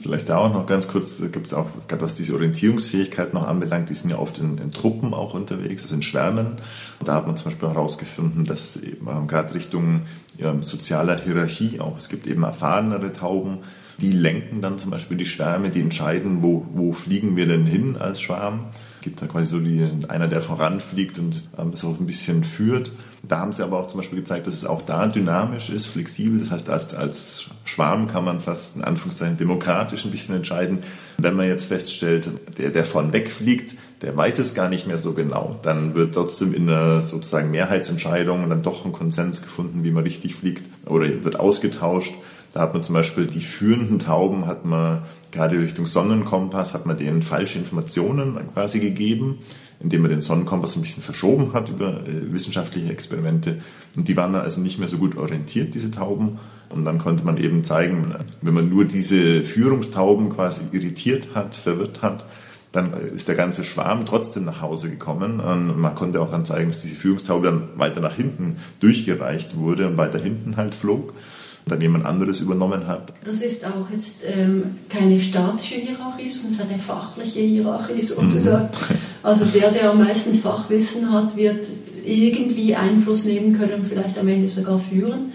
Vielleicht 0.00 0.30
da 0.30 0.38
auch 0.38 0.50
noch 0.50 0.66
ganz 0.66 0.88
kurz, 0.88 1.20
gibt 1.30 1.46
es 1.46 1.52
auch, 1.52 1.66
gerade 1.88 2.00
was 2.00 2.14
diese 2.14 2.32
Orientierungsfähigkeit 2.32 3.34
noch 3.34 3.46
anbelangt, 3.46 3.90
die 3.90 3.94
sind 3.94 4.08
ja 4.08 4.18
oft 4.18 4.38
in, 4.38 4.56
in, 4.56 4.72
Truppen 4.72 5.12
auch 5.12 5.34
unterwegs, 5.34 5.82
also 5.82 5.94
in 5.94 6.00
Schwärmen. 6.00 6.56
Und 7.00 7.08
da 7.08 7.16
hat 7.16 7.26
man 7.26 7.36
zum 7.36 7.50
Beispiel 7.50 7.68
herausgefunden, 7.68 8.46
dass 8.46 8.76
eben 8.78 9.26
gerade 9.26 9.54
Richtung 9.54 10.04
ja, 10.38 10.54
sozialer 10.62 11.20
Hierarchie 11.20 11.80
auch, 11.80 11.98
es 11.98 12.08
gibt 12.08 12.26
eben 12.26 12.44
erfahrenere 12.44 13.12
Tauben, 13.12 13.58
die 14.00 14.12
lenken 14.12 14.62
dann 14.62 14.78
zum 14.78 14.90
Beispiel 14.90 15.16
die 15.16 15.26
Schwärme, 15.26 15.70
die 15.70 15.80
entscheiden, 15.80 16.42
wo, 16.42 16.66
wo 16.72 16.92
fliegen 16.92 17.36
wir 17.36 17.46
denn 17.46 17.66
hin 17.66 17.96
als 17.96 18.20
Schwarm. 18.20 18.66
Es 18.96 19.04
gibt 19.04 19.20
da 19.20 19.26
quasi 19.26 19.46
so 19.46 19.58
die, 19.58 19.88
einer, 20.08 20.28
der 20.28 20.40
voranfliegt 20.40 21.18
und 21.18 21.50
ähm, 21.58 21.72
das 21.72 21.84
auch 21.84 21.98
ein 21.98 22.06
bisschen 22.06 22.44
führt. 22.44 22.92
Da 23.24 23.38
haben 23.38 23.52
sie 23.52 23.62
aber 23.62 23.78
auch 23.78 23.86
zum 23.86 23.98
Beispiel 23.98 24.18
gezeigt, 24.18 24.46
dass 24.46 24.54
es 24.54 24.64
auch 24.64 24.82
da 24.82 25.06
dynamisch 25.06 25.70
ist, 25.70 25.86
flexibel. 25.86 26.40
Das 26.40 26.50
heißt, 26.50 26.70
als, 26.70 26.94
als 26.94 27.50
Schwarm 27.64 28.08
kann 28.08 28.24
man 28.24 28.40
fast 28.40 28.76
in 28.76 28.82
Anführungszeichen 28.82 29.36
demokratisch 29.36 30.04
ein 30.04 30.10
bisschen 30.10 30.34
entscheiden. 30.34 30.82
Wenn 31.18 31.34
man 31.34 31.46
jetzt 31.46 31.66
feststellt, 31.66 32.28
der, 32.58 32.70
der 32.70 32.84
vorn 32.84 33.12
wegfliegt, 33.12 33.76
der 34.02 34.16
weiß 34.16 34.40
es 34.40 34.54
gar 34.54 34.68
nicht 34.68 34.88
mehr 34.88 34.98
so 34.98 35.12
genau. 35.12 35.58
Dann 35.62 35.94
wird 35.94 36.14
trotzdem 36.14 36.52
in 36.52 36.68
einer 36.68 37.00
sozusagen 37.00 37.50
Mehrheitsentscheidung 37.52 38.48
dann 38.48 38.62
doch 38.62 38.84
ein 38.84 38.92
Konsens 38.92 39.42
gefunden, 39.42 39.84
wie 39.84 39.92
man 39.92 40.02
richtig 40.02 40.34
fliegt 40.34 40.64
oder 40.86 41.24
wird 41.24 41.38
ausgetauscht. 41.38 42.12
Da 42.52 42.60
hat 42.60 42.74
man 42.74 42.82
zum 42.82 42.94
Beispiel 42.94 43.26
die 43.26 43.40
führenden 43.40 43.98
Tauben, 43.98 44.46
hat 44.46 44.64
man 44.64 45.02
gerade 45.30 45.58
Richtung 45.58 45.86
Sonnenkompass, 45.86 46.74
hat 46.74 46.84
man 46.86 46.98
denen 46.98 47.22
falsche 47.22 47.58
Informationen 47.58 48.38
quasi 48.52 48.78
gegeben, 48.78 49.38
indem 49.80 50.02
man 50.02 50.10
den 50.10 50.20
Sonnenkompass 50.20 50.76
ein 50.76 50.82
bisschen 50.82 51.02
verschoben 51.02 51.54
hat 51.54 51.70
über 51.70 52.06
äh, 52.06 52.32
wissenschaftliche 52.32 52.92
Experimente. 52.92 53.58
Und 53.96 54.06
die 54.06 54.16
waren 54.16 54.34
dann 54.34 54.42
also 54.42 54.60
nicht 54.60 54.78
mehr 54.78 54.88
so 54.88 54.98
gut 54.98 55.16
orientiert, 55.16 55.74
diese 55.74 55.90
Tauben. 55.90 56.38
Und 56.68 56.84
dann 56.84 56.98
konnte 56.98 57.24
man 57.24 57.36
eben 57.36 57.64
zeigen, 57.64 58.14
wenn 58.40 58.54
man 58.54 58.68
nur 58.68 58.84
diese 58.84 59.42
Führungstauben 59.42 60.30
quasi 60.30 60.64
irritiert 60.72 61.28
hat, 61.34 61.56
verwirrt 61.56 62.02
hat, 62.02 62.26
dann 62.70 62.94
ist 62.94 63.28
der 63.28 63.34
ganze 63.34 63.64
Schwarm 63.64 64.06
trotzdem 64.06 64.44
nach 64.46 64.62
Hause 64.62 64.88
gekommen. 64.88 65.40
Und 65.40 65.78
man 65.78 65.94
konnte 65.94 66.20
auch 66.20 66.30
dann 66.30 66.46
zeigen, 66.46 66.70
dass 66.70 66.80
diese 66.80 66.94
Führungstaube 66.94 67.46
dann 67.46 67.68
weiter 67.76 68.00
nach 68.00 68.14
hinten 68.14 68.56
durchgereicht 68.80 69.56
wurde 69.56 69.86
und 69.86 69.96
weiter 69.96 70.18
hinten 70.18 70.56
halt 70.56 70.74
flog 70.74 71.12
dann 71.66 71.80
jemand 71.80 72.04
anderes 72.04 72.40
übernommen 72.40 72.86
hat. 72.86 73.12
Das 73.24 73.40
ist 73.40 73.64
auch 73.64 73.88
jetzt 73.92 74.22
ähm, 74.26 74.62
keine 74.88 75.20
statische 75.20 75.76
Hierarchie, 75.76 76.28
sondern 76.28 76.68
eine 76.68 76.78
fachliche 76.78 77.40
Hierarchie 77.40 78.00
sozusagen. 78.00 78.64
Mhm. 78.64 78.96
Also 79.22 79.44
der, 79.44 79.70
der 79.70 79.90
am 79.90 79.98
meisten 79.98 80.34
Fachwissen 80.34 81.12
hat, 81.12 81.36
wird 81.36 81.60
irgendwie 82.04 82.74
Einfluss 82.74 83.24
nehmen 83.24 83.56
können 83.56 83.74
und 83.74 83.86
vielleicht 83.86 84.18
am 84.18 84.28
Ende 84.28 84.48
sogar 84.48 84.78
führen. 84.78 85.32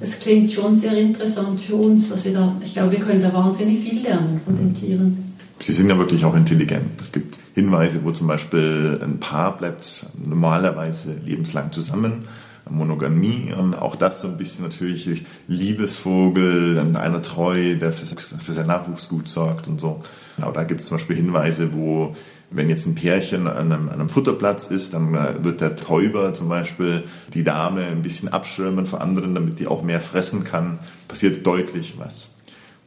Das 0.00 0.18
klingt 0.18 0.52
schon 0.52 0.76
sehr 0.76 0.96
interessant 0.96 1.60
für 1.60 1.74
uns, 1.74 2.08
dass 2.10 2.24
wir 2.24 2.32
da, 2.32 2.56
ich 2.64 2.72
glaube, 2.72 2.92
wir 2.92 3.00
können 3.00 3.22
da 3.22 3.32
wahnsinnig 3.32 3.80
viel 3.80 4.02
lernen 4.02 4.40
von 4.44 4.56
den 4.56 4.74
Tieren. 4.74 5.34
Sie 5.60 5.72
sind 5.72 5.88
ja 5.88 5.98
wirklich 5.98 6.24
auch 6.24 6.36
intelligent. 6.36 7.00
Es 7.00 7.10
gibt 7.10 7.38
Hinweise, 7.54 8.04
wo 8.04 8.12
zum 8.12 8.28
Beispiel 8.28 9.00
ein 9.02 9.18
Paar 9.18 9.56
bleibt 9.56 10.06
normalerweise 10.24 11.16
lebenslang 11.24 11.72
zusammen 11.72 12.28
Monogamie. 12.70 13.52
Und 13.56 13.74
auch 13.74 13.96
das 13.96 14.20
so 14.20 14.28
ein 14.28 14.36
bisschen 14.36 14.64
natürlich 14.64 15.24
Liebesvogel, 15.46 16.78
einer 16.96 17.22
treu, 17.22 17.76
der 17.76 17.92
für, 17.92 18.06
für 18.16 18.52
seinen 18.52 18.68
Nachwuchs 18.68 19.08
gut 19.08 19.28
sorgt 19.28 19.68
und 19.68 19.80
so. 19.80 20.00
Aber 20.40 20.52
da 20.52 20.64
gibt 20.64 20.80
es 20.80 20.86
zum 20.86 20.96
Beispiel 20.96 21.16
Hinweise, 21.16 21.72
wo 21.74 22.14
wenn 22.50 22.70
jetzt 22.70 22.86
ein 22.86 22.94
Pärchen 22.94 23.46
an 23.46 23.72
einem, 23.72 23.88
an 23.88 23.94
einem, 23.94 24.08
Futterplatz 24.08 24.68
ist, 24.68 24.94
dann 24.94 25.14
äh, 25.14 25.44
wird 25.44 25.60
der 25.60 25.76
Täuber 25.76 26.32
zum 26.32 26.48
Beispiel 26.48 27.04
die 27.34 27.44
Dame 27.44 27.84
ein 27.86 28.02
bisschen 28.02 28.30
abschirmen 28.30 28.86
vor 28.86 29.00
anderen, 29.00 29.34
damit 29.34 29.58
die 29.58 29.66
auch 29.66 29.82
mehr 29.82 30.00
fressen 30.00 30.44
kann. 30.44 30.78
Passiert 31.08 31.46
deutlich 31.46 31.96
was. 31.98 32.36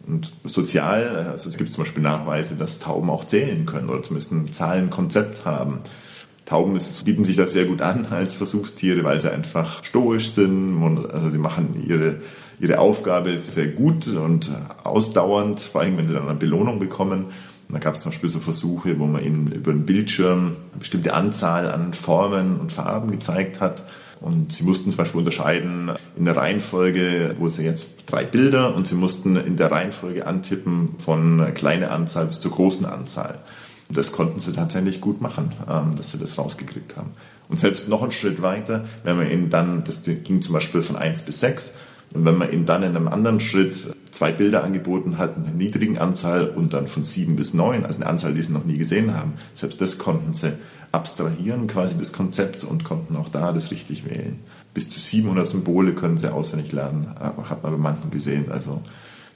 Und 0.07 0.33
sozial, 0.43 1.27
also 1.31 1.47
es 1.47 1.57
gibt 1.57 1.71
zum 1.71 1.83
Beispiel 1.83 2.01
Nachweise, 2.01 2.55
dass 2.55 2.79
Tauben 2.79 3.09
auch 3.11 3.25
zählen 3.25 3.67
können 3.67 3.89
oder 3.89 4.01
zumindest 4.01 4.31
ein 4.31 4.51
Zahlenkonzept 4.51 5.45
haben. 5.45 5.81
Tauben 6.45 6.77
bieten 7.05 7.23
sich 7.23 7.37
das 7.37 7.53
sehr 7.53 7.65
gut 7.65 7.81
an 7.81 8.07
als 8.09 8.35
Versuchstiere, 8.35 9.03
weil 9.03 9.21
sie 9.21 9.31
einfach 9.31 9.83
stoisch 9.83 10.31
sind. 10.31 10.81
Und 10.83 11.11
also 11.11 11.29
die 11.29 11.37
machen 11.37 11.81
ihre, 11.87 12.17
ihre 12.59 12.79
Aufgabe 12.79 13.37
sehr 13.37 13.67
gut 13.67 14.07
und 14.07 14.51
ausdauernd, 14.83 15.59
vor 15.59 15.81
allem 15.81 15.97
wenn 15.97 16.07
sie 16.07 16.13
dann 16.13 16.27
eine 16.27 16.37
Belohnung 16.37 16.79
bekommen. 16.79 17.25
Da 17.69 17.79
gab 17.79 17.95
es 17.95 18.01
zum 18.01 18.11
Beispiel 18.11 18.29
so 18.29 18.39
Versuche, 18.39 18.99
wo 18.99 19.05
man 19.05 19.23
ihnen 19.23 19.51
über 19.51 19.71
einen 19.71 19.85
Bildschirm 19.85 20.57
eine 20.71 20.79
bestimmte 20.79 21.13
Anzahl 21.13 21.71
an 21.71 21.93
Formen 21.93 22.59
und 22.59 22.71
Farben 22.71 23.11
gezeigt 23.11 23.61
hat. 23.61 23.85
Und 24.19 24.51
sie 24.51 24.63
mussten 24.63 24.91
zum 24.91 24.97
Beispiel 24.97 25.19
unterscheiden 25.19 25.91
in 26.15 26.25
der 26.25 26.37
Reihenfolge, 26.37 27.35
wo 27.39 27.49
sie 27.49 27.63
jetzt 27.63 27.87
drei 28.05 28.23
Bilder 28.23 28.75
und 28.75 28.87
sie 28.87 28.95
mussten 28.95 29.35
in 29.35 29.57
der 29.57 29.71
Reihenfolge 29.71 30.27
antippen 30.27 30.95
von 30.99 31.53
kleiner 31.55 31.91
Anzahl 31.91 32.27
bis 32.27 32.39
zur 32.39 32.51
großen 32.51 32.85
Anzahl 32.85 33.39
das 33.97 34.11
konnten 34.11 34.39
sie 34.39 34.53
tatsächlich 34.53 35.01
gut 35.01 35.21
machen, 35.21 35.51
ähm, 35.69 35.95
dass 35.95 36.11
sie 36.11 36.17
das 36.17 36.37
rausgekriegt 36.37 36.97
haben. 36.97 37.11
Und 37.49 37.59
selbst 37.59 37.87
noch 37.87 38.01
einen 38.01 38.11
Schritt 38.11 38.41
weiter, 38.41 38.85
wenn 39.03 39.17
man 39.17 39.29
ihnen 39.29 39.49
dann, 39.49 39.83
das 39.83 40.03
ging 40.03 40.41
zum 40.41 40.53
Beispiel 40.53 40.81
von 40.81 40.95
1 40.95 41.23
bis 41.23 41.39
6, 41.41 41.73
und 42.13 42.25
wenn 42.25 42.37
man 42.37 42.51
ihnen 42.51 42.65
dann 42.65 42.83
in 42.83 42.95
einem 42.95 43.07
anderen 43.07 43.39
Schritt 43.39 43.95
zwei 44.11 44.31
Bilder 44.31 44.63
angeboten 44.63 45.17
hat, 45.17 45.37
in 45.37 45.45
einer 45.45 45.53
niedrigen 45.53 45.97
Anzahl 45.97 46.49
und 46.49 46.73
dann 46.73 46.87
von 46.87 47.03
7 47.03 47.35
bis 47.35 47.53
9, 47.53 47.85
also 47.85 48.01
eine 48.01 48.09
Anzahl, 48.09 48.33
die 48.33 48.43
sie 48.43 48.51
noch 48.51 48.65
nie 48.65 48.77
gesehen 48.77 49.15
haben, 49.15 49.33
selbst 49.53 49.79
das 49.79 49.97
konnten 49.97 50.33
sie 50.33 50.53
abstrahieren, 50.91 51.67
quasi 51.67 51.97
das 51.97 52.11
Konzept 52.11 52.65
und 52.65 52.83
konnten 52.83 53.15
auch 53.15 53.29
da 53.29 53.53
das 53.53 53.71
richtig 53.71 54.05
wählen. 54.05 54.39
Bis 54.73 54.89
zu 54.89 54.99
700 54.99 55.47
Symbole 55.47 55.93
können 55.93 56.17
sie 56.17 56.31
auswendig 56.31 56.71
lernen, 56.73 57.07
hat 57.17 57.63
man 57.63 57.71
bei 57.71 57.77
manchen 57.77 58.11
gesehen. 58.11 58.51
Also 58.51 58.81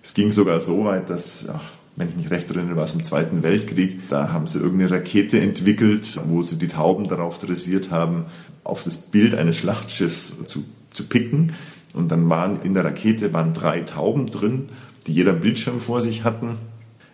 es 0.04 0.14
ging 0.14 0.32
sogar 0.34 0.60
so 0.60 0.84
weit, 0.84 1.10
dass 1.10 1.48
ach, 1.50 1.62
wenn 1.96 2.10
ich 2.10 2.16
mich 2.16 2.32
recht 2.32 2.50
erinnere, 2.50 2.76
war 2.76 2.86
es 2.86 2.94
im 2.94 3.04
Zweiten 3.04 3.42
Weltkrieg. 3.42 4.10
Da 4.10 4.32
haben 4.32 4.48
sie 4.48 4.60
irgendeine 4.60 4.92
Rakete 4.92 5.40
entwickelt, 5.40 6.20
wo 6.26 6.44
sie 6.44 6.58
die 6.58 6.68
Tauben 6.68 7.08
darauf 7.08 7.40
dressiert 7.40 7.90
haben, 7.90 8.26
auf 8.64 8.84
das 8.84 8.98
Bild 8.98 9.34
eines 9.36 9.58
Schlachtschiffs 9.58 10.34
zu, 10.46 10.66
zu 10.92 11.06
picken. 11.06 11.54
Und 11.94 12.10
dann 12.10 12.30
waren 12.30 12.62
in 12.64 12.74
der 12.74 12.84
Rakete 12.84 13.32
waren 13.34 13.54
drei 13.54 13.82
Tauben 13.82 14.28
drin, 14.28 14.70
die 15.08 15.14
jeder 15.14 15.32
einen 15.32 15.40
Bildschirm 15.40 15.80
vor 15.80 16.02
sich 16.02 16.26
hatten. 16.26 16.58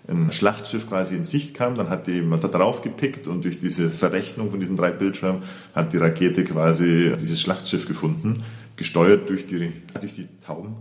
ein 0.08 0.32
Schlachtschiff 0.32 0.89
quasi 0.89 1.15
in 1.15 1.26
Sicht 1.26 1.54
kam, 1.54 1.76
dann 1.76 1.89
hat 1.89 2.08
die 2.08 2.24
man 2.24 2.41
da 2.41 2.48
drauf 2.48 2.82
gepickt 2.82 3.28
und 3.28 3.44
durch 3.44 3.60
diese 3.60 3.91
Verrechnung 3.91 4.50
von 4.50 4.60
diesen 4.60 4.78
drei 4.78 4.89
Bildschirmen 4.89 5.44
hat 5.76 5.94
die 5.94 5.98
Rakete 5.98 6.44
quasi 6.44 7.13
dieses 7.20 7.39
Schlachtschiff 7.39 7.88
gefunden, 7.88 8.44
gesteuert 8.78 9.30
durch 9.30 9.46
die, 9.46 9.72
durch 10.00 10.15
die 10.15 10.28
Tauben. 10.44 10.78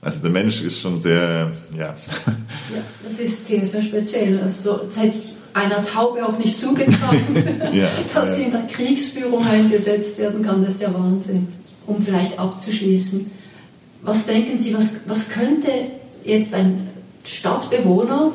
Also 0.00 0.20
der 0.20 0.30
Mensch 0.30 0.62
ist 0.62 0.80
schon 0.80 1.00
sehr, 1.00 1.50
ja. 1.76 1.86
ja 1.86 1.94
das 3.02 3.18
ist 3.18 3.46
sehr, 3.46 3.64
sehr 3.64 3.82
speziell. 3.82 4.40
Also 4.40 4.78
das 4.88 5.02
hätte 5.02 5.16
ich 5.16 5.34
einer 5.52 5.82
Taube 5.84 6.24
auch 6.24 6.38
nicht 6.38 6.58
zugetraut, 6.58 7.16
ja, 7.72 7.88
dass 8.14 8.28
ja. 8.28 8.34
sie 8.34 8.42
in 8.42 8.52
der 8.52 8.66
Kriegsführung 8.66 9.44
eingesetzt 9.44 10.18
werden 10.18 10.42
kann. 10.44 10.62
Das 10.62 10.74
ist 10.74 10.82
ja 10.82 10.92
Wahnsinn. 10.92 11.48
Um 11.86 12.02
vielleicht 12.02 12.38
abzuschließen. 12.38 13.30
Was 14.02 14.26
denken 14.26 14.58
Sie, 14.58 14.74
was, 14.74 14.96
was 15.06 15.28
könnte 15.28 15.70
jetzt 16.24 16.54
ein 16.54 16.88
Stadtbewohner 17.24 18.32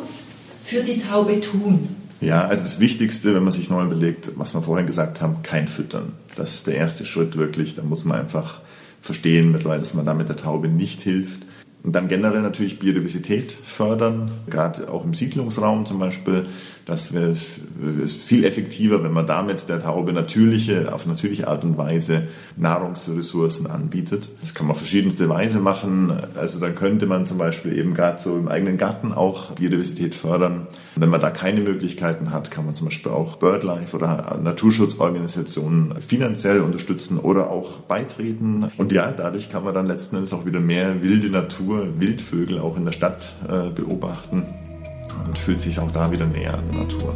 für 0.63 0.81
die 0.81 0.99
Taube 0.99 1.39
tun? 1.41 1.95
Ja, 2.21 2.45
also 2.45 2.63
das 2.63 2.79
Wichtigste, 2.79 3.33
wenn 3.33 3.43
man 3.43 3.51
sich 3.51 3.69
nochmal 3.69 3.87
überlegt, 3.87 4.31
was 4.35 4.53
wir 4.53 4.61
vorhin 4.61 4.85
gesagt 4.85 5.21
haben, 5.21 5.43
kein 5.43 5.67
Füttern. 5.67 6.13
Das 6.35 6.53
ist 6.53 6.67
der 6.67 6.75
erste 6.75 7.05
Schritt 7.05 7.35
wirklich. 7.35 7.75
Da 7.75 7.83
muss 7.83 8.05
man 8.05 8.19
einfach 8.19 8.59
verstehen 9.01 9.51
mittlerweile, 9.51 9.79
dass 9.79 9.93
man 9.93 10.05
damit 10.05 10.29
der 10.29 10.37
Taube 10.37 10.67
nicht 10.67 11.01
hilft. 11.01 11.43
Und 11.83 11.93
dann 11.93 12.07
generell 12.07 12.41
natürlich 12.41 12.79
Biodiversität 12.79 13.51
fördern, 13.51 14.31
gerade 14.49 14.89
auch 14.91 15.03
im 15.03 15.13
Siedlungsraum 15.13 15.85
zum 15.85 15.99
Beispiel. 15.99 16.45
Das 16.85 17.13
wäre 17.13 17.35
viel 17.35 18.43
effektiver, 18.43 19.03
wenn 19.03 19.11
man 19.11 19.27
damit 19.27 19.69
der 19.69 19.81
Taube 19.81 20.13
natürliche, 20.13 20.93
auf 20.93 21.05
natürliche 21.05 21.47
Art 21.47 21.63
und 21.63 21.77
Weise 21.77 22.27
Nahrungsressourcen 22.57 23.67
anbietet. 23.67 24.29
Das 24.41 24.53
kann 24.53 24.65
man 24.65 24.71
auf 24.71 24.79
verschiedenste 24.79 25.29
Weise 25.29 25.59
machen. 25.59 26.11
Also 26.35 26.59
dann 26.59 26.75
könnte 26.75 27.05
man 27.05 27.25
zum 27.25 27.37
Beispiel 27.37 27.77
eben 27.77 27.93
gerade 27.93 28.19
so 28.19 28.35
im 28.35 28.47
eigenen 28.47 28.77
Garten 28.77 29.13
auch 29.13 29.51
Biodiversität 29.51 30.15
fördern. 30.15 30.67
wenn 30.95 31.09
man 31.09 31.21
da 31.21 31.29
keine 31.29 31.61
Möglichkeiten 31.61 32.31
hat, 32.31 32.51
kann 32.51 32.65
man 32.65 32.75
zum 32.75 32.87
Beispiel 32.87 33.11
auch 33.11 33.37
BirdLife 33.37 33.95
oder 33.95 34.39
Naturschutzorganisationen 34.41 36.01
finanziell 36.01 36.61
unterstützen 36.61 37.19
oder 37.19 37.51
auch 37.51 37.81
beitreten. 37.81 38.71
Und 38.77 38.91
ja, 38.91 39.11
dadurch 39.11 39.49
kann 39.49 39.63
man 39.63 39.73
dann 39.73 39.85
letzten 39.85 40.17
Endes 40.17 40.33
auch 40.33 40.45
wieder 40.45 40.59
mehr 40.59 41.03
wilde 41.03 41.29
Natur, 41.29 41.87
Wildvögel 41.99 42.59
auch 42.59 42.75
in 42.77 42.85
der 42.85 42.91
Stadt 42.91 43.33
äh, 43.47 43.69
beobachten 43.69 44.45
und 45.27 45.37
fühlt 45.37 45.61
sich 45.61 45.79
auch 45.79 45.91
da 45.91 46.11
wieder 46.11 46.25
näher 46.25 46.53
an 46.55 46.63
der 46.71 46.81
Natur. 46.81 47.15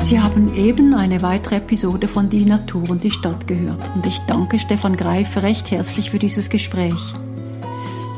Sie 0.00 0.20
haben 0.20 0.54
eben 0.54 0.92
eine 0.92 1.22
weitere 1.22 1.56
Episode 1.56 2.06
von 2.06 2.28
Die 2.28 2.44
Natur 2.44 2.90
und 2.90 3.02
die 3.02 3.10
Stadt 3.10 3.46
gehört 3.46 3.80
und 3.94 4.04
ich 4.06 4.18
danke 4.26 4.58
Stefan 4.58 4.94
Greif 4.94 5.42
recht 5.42 5.70
herzlich 5.70 6.10
für 6.10 6.18
dieses 6.18 6.50
Gespräch. 6.50 7.14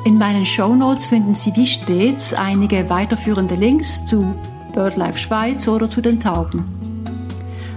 In 0.04 0.18
meinen 0.18 0.44
Show 0.44 0.74
Notes 0.74 1.06
finden 1.06 1.34
Sie 1.34 1.54
wie 1.54 1.66
stets 1.66 2.34
einige 2.34 2.90
weiterführende 2.90 3.54
Links 3.54 4.04
zu 4.06 4.34
BirdLife 4.74 5.18
Schweiz 5.18 5.68
oder 5.68 5.88
zu 5.88 6.00
den 6.00 6.18
Tauben. 6.18 6.64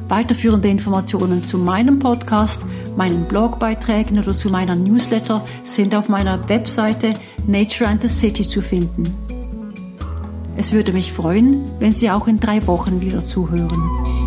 Weiterführende 0.10 0.70
Informationen 0.70 1.44
zu 1.44 1.58
meinem 1.58 2.00
Podcast, 2.00 2.62
meinen 2.96 3.26
Blogbeiträgen 3.26 4.18
oder 4.20 4.36
zu 4.36 4.50
meiner 4.50 4.76
Newsletter 4.76 5.46
sind 5.64 5.94
auf 5.94 6.08
meiner 6.08 6.48
Webseite 6.48 7.14
Nature 7.46 7.90
and 7.90 8.02
the 8.02 8.08
City 8.08 8.44
zu 8.44 8.62
finden. 8.62 9.04
Es 10.56 10.72
würde 10.72 10.94
mich 10.94 11.14
freuen, 11.14 11.64
wenn 11.80 11.94
Sie 11.94 12.10
auch 12.10 12.28
in 12.28 12.40
drei 12.40 12.66
Wochen 12.68 13.02
wieder 13.02 13.20
zuhören. 13.20 14.27